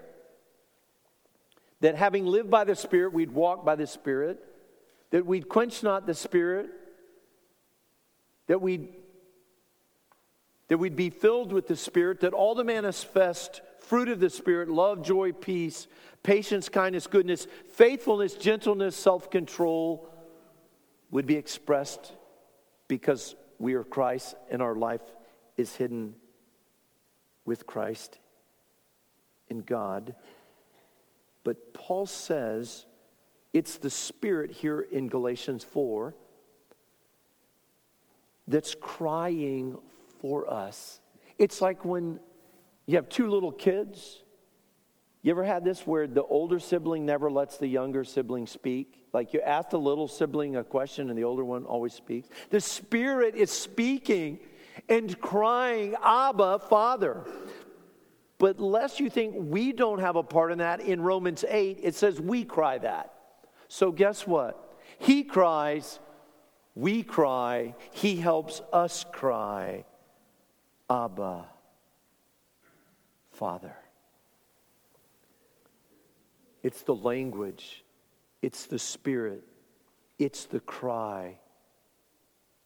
that 1.81 1.95
having 1.95 2.25
lived 2.25 2.49
by 2.49 2.63
the 2.63 2.75
Spirit, 2.75 3.13
we'd 3.13 3.31
walk 3.31 3.65
by 3.65 3.75
the 3.75 3.87
Spirit, 3.87 4.39
that 5.11 5.25
we'd 5.25 5.49
quench 5.49 5.83
not 5.83 6.05
the 6.05 6.13
Spirit, 6.13 6.69
that 8.47 8.61
we'd, 8.61 8.87
that 10.67 10.77
we'd 10.77 10.95
be 10.95 11.09
filled 11.09 11.51
with 11.51 11.67
the 11.67 11.75
Spirit, 11.75 12.21
that 12.21 12.33
all 12.33 12.55
the 12.55 12.63
manifest 12.63 13.61
fruit 13.89 14.07
of 14.07 14.19
the 14.19 14.29
Spirit 14.29 14.69
love, 14.69 15.01
joy, 15.01 15.31
peace, 15.31 15.87
patience, 16.21 16.69
kindness, 16.69 17.07
goodness, 17.07 17.47
faithfulness, 17.69 18.35
gentleness, 18.35 18.95
self 18.95 19.31
control 19.31 20.07
would 21.09 21.25
be 21.25 21.35
expressed 21.35 22.13
because 22.87 23.35
we 23.57 23.73
are 23.73 23.83
Christ 23.83 24.35
and 24.51 24.61
our 24.61 24.75
life 24.75 25.01
is 25.57 25.75
hidden 25.75 26.13
with 27.45 27.65
Christ 27.65 28.19
in 29.49 29.61
God. 29.61 30.13
But 31.43 31.73
Paul 31.73 32.05
says 32.05 32.85
it's 33.53 33.79
the 33.79 33.89
Spirit 33.89 34.51
here 34.51 34.81
in 34.81 35.07
Galatians 35.07 35.63
4 35.63 36.13
that's 38.47 38.75
crying 38.79 39.79
for 40.21 40.47
us. 40.51 40.99
It's 41.39 41.59
like 41.59 41.83
when 41.83 42.19
you 42.91 42.97
have 42.97 43.09
two 43.09 43.29
little 43.29 43.51
kids 43.51 44.23
you 45.21 45.31
ever 45.31 45.43
had 45.43 45.65
this 45.65 45.85
where 45.85 46.07
the 46.07 46.23
older 46.23 46.59
sibling 46.59 47.05
never 47.05 47.29
lets 47.29 47.57
the 47.57 47.67
younger 47.67 48.03
sibling 48.03 48.47
speak? 48.47 49.05
Like 49.11 49.33
you 49.33 49.41
ask 49.41 49.69
the 49.69 49.79
little 49.79 50.07
sibling 50.07 50.55
a 50.55 50.63
question 50.63 51.09
and 51.09 51.17
the 51.17 51.25
older 51.25 51.43
one 51.43 51.65
always 51.65 51.93
speaks? 51.93 52.29
The 52.51 52.61
Spirit 52.61 53.35
is 53.35 53.51
speaking 53.51 54.39
and 54.87 55.19
crying, 55.19 55.95
Abba, 56.01 56.59
Father. 56.59 57.25
But 58.37 58.61
lest 58.61 59.01
you 59.01 59.09
think 59.09 59.35
we 59.37 59.73
don't 59.73 59.99
have 59.99 60.15
a 60.15 60.23
part 60.23 60.53
in 60.53 60.59
that, 60.59 60.79
in 60.79 61.01
Romans 61.01 61.43
8, 61.45 61.79
it 61.83 61.95
says 61.95 62.21
we 62.21 62.45
cry 62.45 62.77
that. 62.77 63.13
So 63.67 63.91
guess 63.91 64.25
what? 64.25 64.79
He 64.99 65.23
cries, 65.23 65.99
we 66.75 67.03
cry, 67.03 67.75
He 67.91 68.15
helps 68.15 68.61
us 68.71 69.05
cry, 69.11 69.83
Abba, 70.89 71.45
Father. 73.39 73.73
It's 76.61 76.81
the 76.81 76.93
language, 76.93 77.85
it's 78.41 78.65
the 78.65 78.77
spirit, 78.77 79.45
it's 80.17 80.43
the 80.43 80.59
cry, 80.59 81.37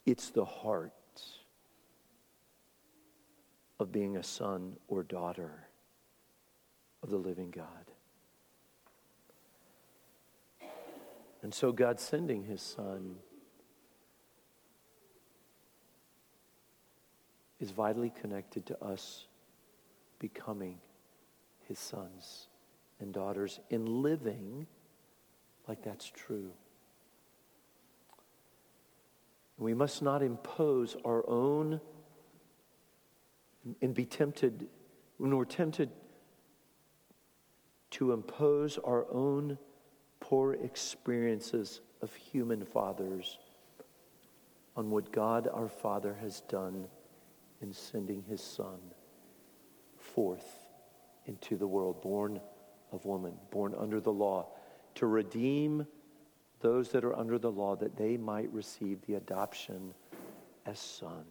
it's 0.07 0.31
the 0.31 0.43
heart 0.43 0.93
of 3.79 3.91
being 3.91 4.17
a 4.17 4.23
son 4.23 4.73
or 4.87 5.03
daughter 5.03 5.67
of 7.03 7.11
the 7.11 7.17
living 7.17 7.51
God. 7.51 7.67
And 11.43 11.53
so 11.53 11.71
God 11.71 11.99
sending 11.99 12.45
his 12.45 12.63
son 12.63 13.17
is 17.59 17.69
vitally 17.69 18.11
connected 18.19 18.65
to 18.65 18.83
us 18.83 19.27
becoming 20.23 20.77
his 21.67 21.77
sons 21.77 22.47
and 23.01 23.13
daughters 23.13 23.59
in 23.69 24.01
living 24.01 24.65
like 25.67 25.83
that's 25.83 26.09
true. 26.09 26.49
We 29.57 29.73
must 29.73 30.01
not 30.01 30.23
impose 30.23 30.95
our 31.03 31.29
own 31.29 31.81
and 33.81 33.93
be 33.93 34.05
tempted, 34.05 34.69
when 35.17 35.35
we're 35.35 35.43
tempted 35.43 35.89
to 37.91 38.13
impose 38.13 38.77
our 38.77 39.05
own 39.11 39.57
poor 40.21 40.53
experiences 40.53 41.81
of 42.01 42.15
human 42.15 42.63
fathers 42.63 43.39
on 44.77 44.89
what 44.89 45.11
God 45.11 45.49
our 45.53 45.67
Father 45.67 46.15
has 46.21 46.39
done 46.47 46.85
in 47.61 47.73
sending 47.73 48.23
his 48.29 48.39
Son 48.39 48.79
forth 50.13 50.45
into 51.25 51.57
the 51.57 51.67
world, 51.67 52.01
born 52.01 52.39
of 52.91 53.05
woman, 53.05 53.33
born 53.51 53.73
under 53.77 53.99
the 53.99 54.11
law, 54.11 54.47
to 54.95 55.07
redeem 55.07 55.85
those 56.59 56.89
that 56.89 57.03
are 57.03 57.15
under 57.15 57.37
the 57.37 57.51
law, 57.51 57.75
that 57.75 57.97
they 57.97 58.17
might 58.17 58.51
receive 58.53 58.99
the 59.05 59.15
adoption 59.15 59.93
as 60.65 60.79
sons. 60.79 61.25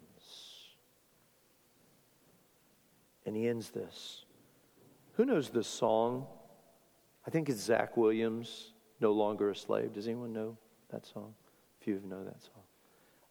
And 3.24 3.36
he 3.36 3.48
ends 3.48 3.70
this. 3.70 4.24
Who 5.14 5.24
knows 5.24 5.50
this 5.50 5.68
song? 5.68 6.26
I 7.26 7.30
think 7.30 7.48
it's 7.48 7.60
Zach 7.60 7.96
Williams, 7.96 8.72
No 9.00 9.12
Longer 9.12 9.50
a 9.50 9.56
Slave. 9.56 9.92
Does 9.92 10.06
anyone 10.06 10.32
know 10.32 10.56
that 10.90 11.06
song? 11.06 11.34
A 11.80 11.84
few 11.84 11.96
of 11.96 12.02
you 12.02 12.08
know 12.08 12.24
that 12.24 12.42
song. 12.42 12.62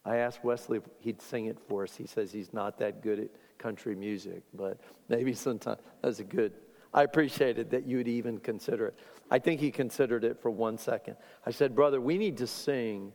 I 0.04 0.18
asked 0.18 0.43
Wesley 0.43 0.78
if 0.78 0.84
he'd 0.99 1.22
sing 1.22 1.45
it 1.45 1.60
for 1.68 1.84
us. 1.84 1.95
He 1.95 2.08
says 2.08 2.32
he's 2.32 2.54
not 2.54 2.80
that 2.80 3.04
good 3.04 3.20
at 3.20 3.30
country 3.62 3.95
music, 3.95 4.43
but 4.53 4.80
maybe 5.09 5.34
sometimes 5.47 5.80
that's 6.01 6.20
a 6.20 6.24
good. 6.24 6.53
I 6.93 7.03
appreciated 7.03 7.70
that 7.72 7.86
you 7.86 7.97
would 7.97 8.07
even 8.07 8.38
consider 8.39 8.88
it. 8.88 8.99
I 9.30 9.39
think 9.39 9.62
he 9.62 9.72
considered 9.72 10.26
it 10.26 10.41
for 10.41 10.51
one 10.51 10.78
second. 10.78 11.16
I 11.45 11.51
said, 11.51 11.74
Brother, 11.74 12.01
we 12.01 12.18
need 12.18 12.38
to 12.38 12.47
sing 12.47 13.14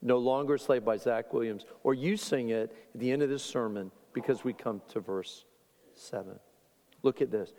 No 0.00 0.16
Longer 0.16 0.56
Slave 0.56 0.84
by 0.84 0.96
Zach 0.96 1.34
Williams, 1.34 1.66
or 1.82 1.92
you 1.92 2.16
sing 2.16 2.48
it 2.48 2.74
at 2.94 3.00
the 3.00 3.12
end 3.12 3.22
of 3.22 3.28
this 3.28 3.42
sermon 3.42 3.90
because 4.14 4.44
we 4.44 4.54
come 4.54 4.80
to 4.88 5.00
verse 5.00 5.44
7. 5.94 6.38
Look 7.02 7.20
at 7.20 7.30
this. 7.30 7.52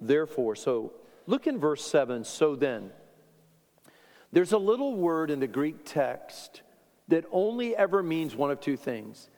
Therefore, 0.00 0.56
so 0.56 0.94
look 1.26 1.46
in 1.46 1.58
verse 1.58 1.84
7. 1.84 2.24
So 2.24 2.56
then, 2.56 2.90
there's 4.32 4.52
a 4.52 4.58
little 4.58 4.96
word 4.96 5.30
in 5.30 5.38
the 5.38 5.46
Greek 5.46 5.84
text 5.84 6.62
that 7.08 7.26
only 7.30 7.76
ever 7.76 8.02
means 8.02 8.34
one 8.34 8.50
of 8.50 8.60
two 8.60 8.76
things 8.76 9.28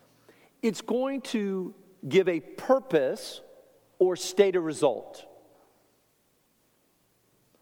it's 0.63 0.81
going 0.81 1.21
to 1.21 1.75
give 2.09 2.29
a 2.29 2.41
purpose 2.41 3.41
or 3.99 4.17
state 4.17 4.57
a 4.57 4.61
result. 4.61 5.25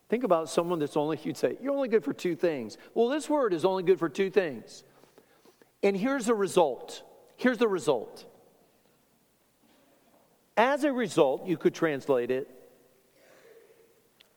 Think 0.08 0.24
about 0.24 0.50
someone 0.50 0.78
that's 0.78 0.96
only, 0.96 1.18
you'd 1.22 1.36
say, 1.36 1.56
you're 1.62 1.72
only 1.72 1.88
good 1.88 2.04
for 2.04 2.12
two 2.12 2.36
things. 2.36 2.76
Well, 2.94 3.08
this 3.08 3.30
word 3.30 3.54
is 3.54 3.64
only 3.64 3.82
good 3.82 3.98
for 3.98 4.08
two 4.08 4.30
things. 4.30 4.84
And 5.82 5.96
here's 5.96 6.26
the 6.26 6.34
result. 6.34 7.02
Here's 7.36 7.58
the 7.58 7.68
result. 7.68 8.26
As 10.56 10.84
a 10.84 10.92
result, 10.92 11.46
you 11.46 11.56
could 11.56 11.74
translate 11.74 12.30
it, 12.30 12.48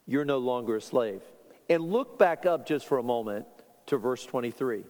you're 0.07 0.25
no 0.25 0.37
longer 0.37 0.77
a 0.77 0.81
slave. 0.81 1.21
And 1.69 1.91
look 1.91 2.17
back 2.17 2.45
up 2.45 2.65
just 2.65 2.85
for 2.87 2.97
a 2.97 3.03
moment 3.03 3.45
to 3.87 3.97
verse 3.97 4.25
23 4.25 4.83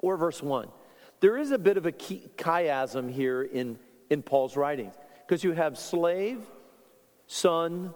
or 0.00 0.16
verse 0.16 0.42
1. 0.42 0.68
There 1.20 1.36
is 1.36 1.50
a 1.50 1.58
bit 1.58 1.76
of 1.76 1.86
a 1.86 1.92
chiasm 1.92 3.10
here 3.10 3.42
in, 3.42 3.78
in 4.08 4.22
Paul's 4.22 4.56
writings 4.56 4.94
because 5.26 5.42
you 5.42 5.52
have 5.52 5.76
slave, 5.76 6.40
son, 7.26 7.92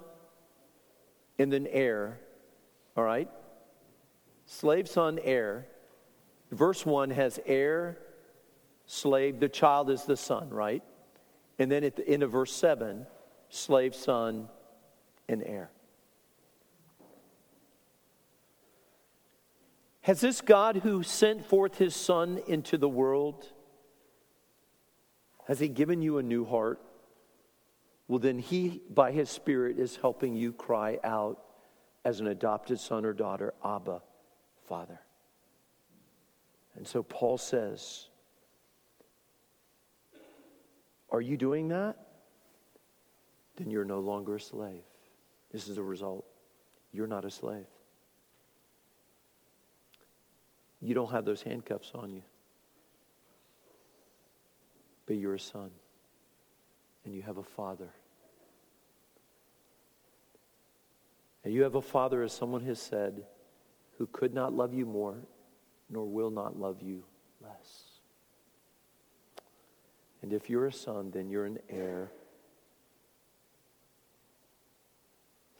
and 1.38 1.52
then 1.52 1.66
heir. 1.70 2.18
All 2.96 3.04
right? 3.04 3.28
Slave, 4.46 4.88
son, 4.88 5.18
heir. 5.22 5.66
Verse 6.50 6.84
1 6.84 7.10
has 7.10 7.40
heir, 7.46 7.98
slave, 8.86 9.40
the 9.40 9.48
child 9.48 9.88
is 9.88 10.04
the 10.04 10.16
son, 10.16 10.50
right? 10.50 10.82
And 11.58 11.70
then 11.70 11.84
at 11.84 11.96
the 11.96 12.06
end 12.06 12.22
of 12.22 12.32
verse 12.32 12.52
7, 12.52 13.06
slave, 13.48 13.94
son, 13.94 14.48
and 15.28 15.42
heir. 15.42 15.70
Has 20.02 20.20
this 20.20 20.40
God 20.40 20.76
who 20.76 21.02
sent 21.02 21.46
forth 21.46 21.78
his 21.78 21.94
Son 21.94 22.40
into 22.48 22.76
the 22.76 22.88
world, 22.88 23.46
has 25.46 25.60
he 25.60 25.68
given 25.68 26.02
you 26.02 26.18
a 26.18 26.22
new 26.22 26.44
heart? 26.44 26.80
Well, 28.08 28.18
then 28.18 28.38
he, 28.38 28.82
by 28.90 29.12
his 29.12 29.30
Spirit, 29.30 29.78
is 29.78 29.96
helping 29.96 30.34
you 30.34 30.52
cry 30.52 30.98
out 31.04 31.42
as 32.04 32.20
an 32.20 32.26
adopted 32.26 32.80
son 32.80 33.04
or 33.04 33.12
daughter, 33.12 33.54
Abba, 33.64 34.02
Father. 34.66 35.00
And 36.74 36.86
so 36.86 37.02
Paul 37.02 37.38
says, 37.38 38.08
Are 41.10 41.20
you 41.20 41.36
doing 41.36 41.68
that? 41.68 41.96
Then 43.56 43.70
you're 43.70 43.84
no 43.84 44.00
longer 44.00 44.36
a 44.36 44.40
slave. 44.40 44.82
This 45.52 45.68
is 45.68 45.76
the 45.76 45.82
result. 45.82 46.24
You're 46.92 47.06
not 47.06 47.24
a 47.24 47.30
slave. 47.30 47.66
You 50.82 50.94
don't 50.94 51.12
have 51.12 51.24
those 51.24 51.42
handcuffs 51.42 51.92
on 51.94 52.10
you. 52.10 52.22
But 55.06 55.16
you're 55.16 55.36
a 55.36 55.40
son. 55.40 55.70
And 57.04 57.14
you 57.14 57.22
have 57.22 57.36
a 57.36 57.44
father. 57.44 57.88
And 61.44 61.54
you 61.54 61.62
have 61.62 61.76
a 61.76 61.82
father, 61.82 62.22
as 62.22 62.32
someone 62.32 62.64
has 62.64 62.80
said, 62.80 63.24
who 63.98 64.06
could 64.06 64.34
not 64.34 64.52
love 64.52 64.74
you 64.74 64.84
more, 64.84 65.16
nor 65.88 66.04
will 66.04 66.30
not 66.30 66.58
love 66.58 66.82
you 66.82 67.04
less. 67.40 67.84
And 70.22 70.32
if 70.32 70.48
you're 70.48 70.66
a 70.66 70.72
son, 70.72 71.10
then 71.12 71.28
you're 71.28 71.46
an 71.46 71.58
heir 71.68 72.10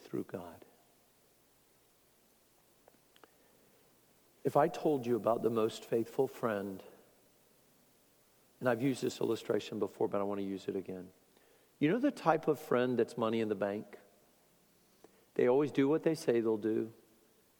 through 0.05 0.25
God. 0.31 0.65
If 4.43 4.57
I 4.57 4.67
told 4.67 5.05
you 5.05 5.15
about 5.15 5.41
the 5.41 5.49
most 5.49 5.85
faithful 5.85 6.27
friend, 6.27 6.83
and 8.59 8.69
I've 8.69 8.81
used 8.81 9.01
this 9.01 9.19
illustration 9.19 9.79
before, 9.79 10.07
but 10.07 10.19
I 10.19 10.23
want 10.23 10.39
to 10.39 10.45
use 10.45 10.65
it 10.67 10.75
again. 10.75 11.05
You 11.79 11.89
know 11.91 11.99
the 11.99 12.11
type 12.11 12.47
of 12.47 12.59
friend 12.59 12.97
that's 12.97 13.17
money 13.17 13.41
in 13.41 13.49
the 13.49 13.55
bank? 13.55 13.97
They 15.35 15.49
always 15.49 15.71
do 15.71 15.87
what 15.87 16.03
they 16.03 16.15
say 16.15 16.39
they'll 16.41 16.57
do, 16.57 16.89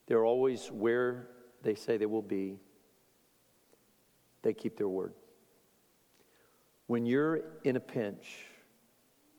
they're 0.07 0.25
always 0.25 0.67
where 0.67 1.27
they 1.61 1.75
say 1.75 1.97
they 1.97 2.05
will 2.05 2.21
be. 2.21 2.59
They 4.41 4.53
keep 4.53 4.77
their 4.77 4.89
word. 4.89 5.13
When 6.87 7.05
you're 7.05 7.41
in 7.63 7.77
a 7.77 7.79
pinch, 7.79 8.45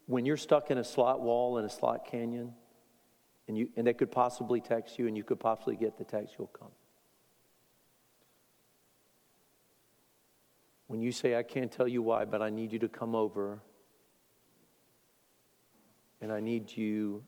when 0.07 0.25
you're 0.25 0.39
stuck 0.39 0.71
in 0.71 0.79
a 0.79 0.85
slot 0.85 1.21
wall 1.21 1.59
in 1.59 1.65
a 1.65 1.71
slot 1.71 2.07
canyon, 2.07 2.55
and, 3.47 3.59
you, 3.59 3.69
and 3.77 3.87
they 3.87 3.93
could 3.93 4.11
possibly 4.11 4.61
text 4.61 4.99
you, 4.99 5.07
and 5.07 5.17
you 5.17 5.23
could 5.23 5.39
possibly 5.39 5.77
get 5.77 5.99
the 5.99 6.05
text, 6.05 6.35
you'll 6.39 6.49
come. 6.49 6.71
When 10.87 11.01
you 11.01 11.13
say, 11.13 11.37
I 11.37 11.43
can't 11.43 11.73
tell 11.73 11.89
you 11.89 12.03
why, 12.03 12.25
but 12.25 12.43
I 12.43 12.51
need 12.51 12.73
you 12.73 12.79
to 12.81 12.89
come 12.89 13.15
over, 13.15 13.61
and 16.21 16.31
I 16.33 16.41
need 16.41 16.77
you 16.77 17.25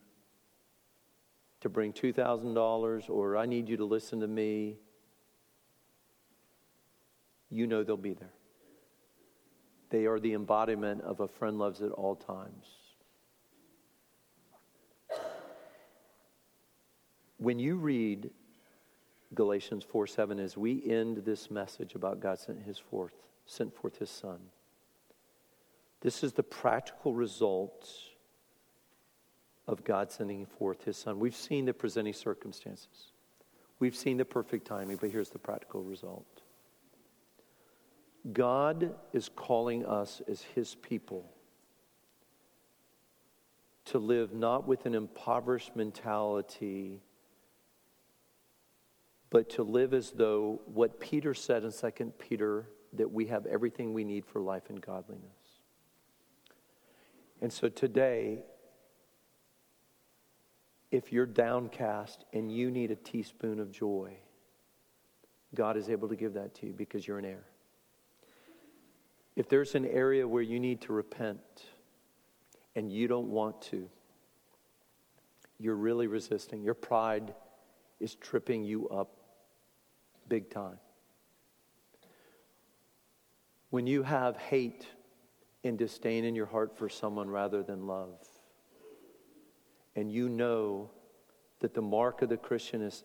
to 1.61 1.69
bring 1.69 1.91
$2,000, 1.91 3.09
or 3.09 3.37
I 3.37 3.45
need 3.45 3.67
you 3.67 3.77
to 3.77 3.85
listen 3.85 4.19
to 4.19 4.27
me, 4.27 4.77
you 7.49 7.65
know 7.65 7.83
they'll 7.83 7.97
be 7.97 8.13
there. 8.13 8.33
They 9.89 10.05
are 10.05 10.19
the 10.19 10.33
embodiment 10.33 11.01
of 11.01 11.21
a 11.21 11.27
friend 11.27 11.57
loves 11.57 11.81
at 11.81 11.91
all 11.91 12.15
times. 12.15 12.67
When 17.37 17.59
you 17.59 17.75
read 17.77 18.31
Galatians 19.33 19.83
4 19.83 20.07
7, 20.07 20.39
as 20.39 20.57
we 20.57 20.83
end 20.89 21.17
this 21.17 21.49
message 21.49 21.95
about 21.95 22.19
God 22.19 22.39
sent 22.39 22.63
his 22.63 22.77
forth, 22.77 23.13
sent 23.47 23.73
forth 23.75 23.97
his 23.97 24.09
son. 24.09 24.39
This 26.01 26.23
is 26.23 26.33
the 26.33 26.43
practical 26.43 27.13
result 27.13 27.89
of 29.67 29.83
God 29.83 30.11
sending 30.11 30.45
forth 30.45 30.83
his 30.83 30.95
son. 30.95 31.19
We've 31.19 31.35
seen 31.35 31.65
the 31.65 31.73
presenting 31.73 32.13
circumstances. 32.13 33.11
We've 33.79 33.95
seen 33.95 34.17
the 34.17 34.25
perfect 34.25 34.67
timing, 34.67 34.97
but 34.97 35.11
here's 35.11 35.29
the 35.29 35.39
practical 35.39 35.81
result. 35.81 36.41
God 38.31 38.93
is 39.13 39.29
calling 39.29 39.85
us 39.85 40.21
as 40.27 40.41
his 40.55 40.75
people 40.75 41.31
to 43.85 43.99
live 43.99 44.33
not 44.33 44.67
with 44.67 44.85
an 44.85 44.95
impoverished 44.95 45.75
mentality, 45.75 46.99
but 49.29 49.49
to 49.51 49.63
live 49.63 49.93
as 49.93 50.11
though 50.11 50.61
what 50.65 50.99
Peter 50.99 51.33
said 51.33 51.63
in 51.63 51.71
2 51.71 52.13
Peter 52.17 52.67
that 52.97 53.11
we 53.11 53.27
have 53.27 53.45
everything 53.45 53.93
we 53.93 54.03
need 54.03 54.25
for 54.25 54.41
life 54.41 54.69
and 54.69 54.81
godliness. 54.81 55.23
And 57.41 57.51
so 57.51 57.69
today, 57.69 58.43
if 60.91 61.11
you're 61.11 61.25
downcast 61.25 62.25
and 62.33 62.51
you 62.51 62.71
need 62.71 62.91
a 62.91 62.95
teaspoon 62.95 63.59
of 63.59 63.71
joy, 63.71 64.17
God 65.55 65.77
is 65.77 65.89
able 65.89 66.07
to 66.09 66.15
give 66.15 66.33
that 66.33 66.55
to 66.55 66.67
you 66.67 66.73
because 66.73 67.07
you're 67.07 67.19
an 67.19 67.25
heir. 67.25 67.45
If 69.35 69.49
there's 69.49 69.75
an 69.75 69.85
area 69.85 70.27
where 70.27 70.41
you 70.41 70.59
need 70.59 70.81
to 70.81 70.93
repent 70.93 71.39
and 72.75 72.91
you 72.91 73.07
don't 73.07 73.29
want 73.29 73.61
to, 73.63 73.87
you're 75.59 75.75
really 75.75 76.07
resisting. 76.07 76.63
Your 76.63 76.73
pride 76.73 77.33
is 77.99 78.15
tripping 78.15 78.63
you 78.63 78.87
up 78.89 79.09
big 80.27 80.49
time. 80.49 80.77
When 83.69 83.85
you 83.85 84.03
have 84.03 84.37
hate 84.37 84.85
and 85.63 85.77
disdain 85.77 86.23
in 86.23 86.35
your 86.35 86.45
heart 86.45 86.77
for 86.77 86.87
someone 86.87 87.29
rather 87.29 87.63
than 87.63 87.87
love, 87.87 88.17
and 89.95 90.11
you 90.11 90.29
know 90.29 90.89
that 91.59 91.73
the 91.73 91.81
mark 91.81 92.21
of 92.21 92.29
the 92.29 92.37
Christian 92.37 92.81
is, 92.81 93.03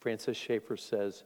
Francis 0.00 0.36
Schaeffer 0.36 0.76
says, 0.76 1.24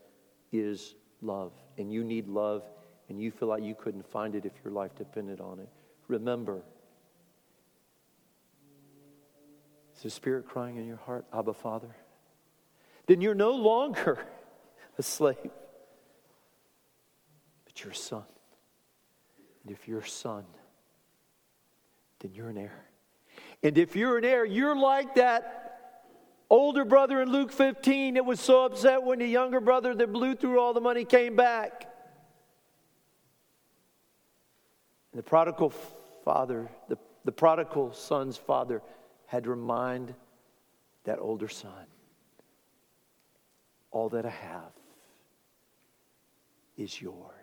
is 0.53 0.95
love, 1.23 1.53
and 1.79 1.93
you 1.93 2.05
need 2.05 2.29
love, 2.29 2.63
and 3.09 3.21
you 3.21 3.31
feel 3.31 3.49
like 3.49 3.63
you 3.63 3.75
couldn't 3.75 4.07
find 4.11 4.35
it 4.35 4.45
if 4.45 4.53
your 4.65 4.73
life 4.73 4.95
depended 4.97 5.41
on 5.41 5.61
it, 5.61 5.69
remember. 6.09 6.63
Is 9.97 10.03
the 10.03 10.11
Spirit 10.11 10.47
crying 10.47 10.77
in 10.77 10.87
your 10.87 10.97
heart, 10.99 11.25
Abba, 11.33 11.55
Father? 11.55 11.95
Then 13.07 13.21
you're 13.21 13.35
no 13.35 13.53
longer 13.53 14.19
a 14.99 15.03
slave, 15.03 15.37
but 17.65 17.83
you're 17.83 17.93
a 17.93 17.97
son. 17.97 18.25
And 19.69 19.77
if 19.77 19.87
you're 19.87 20.01
a 20.01 20.09
son, 20.09 20.47
then 22.21 22.33
you're 22.33 22.49
an 22.49 22.57
heir. 22.57 22.87
And 23.63 23.77
if 23.77 23.95
you're 23.95 24.17
an 24.17 24.25
heir, 24.25 24.43
you're 24.47 24.75
like 24.75 25.17
that 25.17 25.99
older 26.49 26.87
brother 26.87 27.21
in 27.21 27.31
Luke 27.31 27.53
15 27.53 28.15
that 28.15 28.25
was 28.25 28.41
so 28.41 28.65
upset 28.65 29.03
when 29.03 29.19
the 29.19 29.27
younger 29.27 29.61
brother 29.61 29.95
that 29.95 30.11
blew 30.11 30.35
through 30.35 30.59
all 30.59 30.73
the 30.73 30.81
money 30.81 31.05
came 31.05 31.37
back. 31.37 31.85
And 35.13 35.19
the 35.19 35.23
prodigal 35.23 35.75
father, 36.25 36.71
the, 36.89 36.97
the 37.27 37.33
prodigal 37.33 37.93
son's 37.93 38.39
father, 38.39 38.81
had 39.27 39.45
to 39.45 39.51
remind 39.51 40.15
that 41.05 41.19
older 41.19 41.49
son 41.49 41.85
all 43.91 44.09
that 44.09 44.25
I 44.25 44.31
have 44.31 44.73
is 46.79 47.03
yours. 47.03 47.38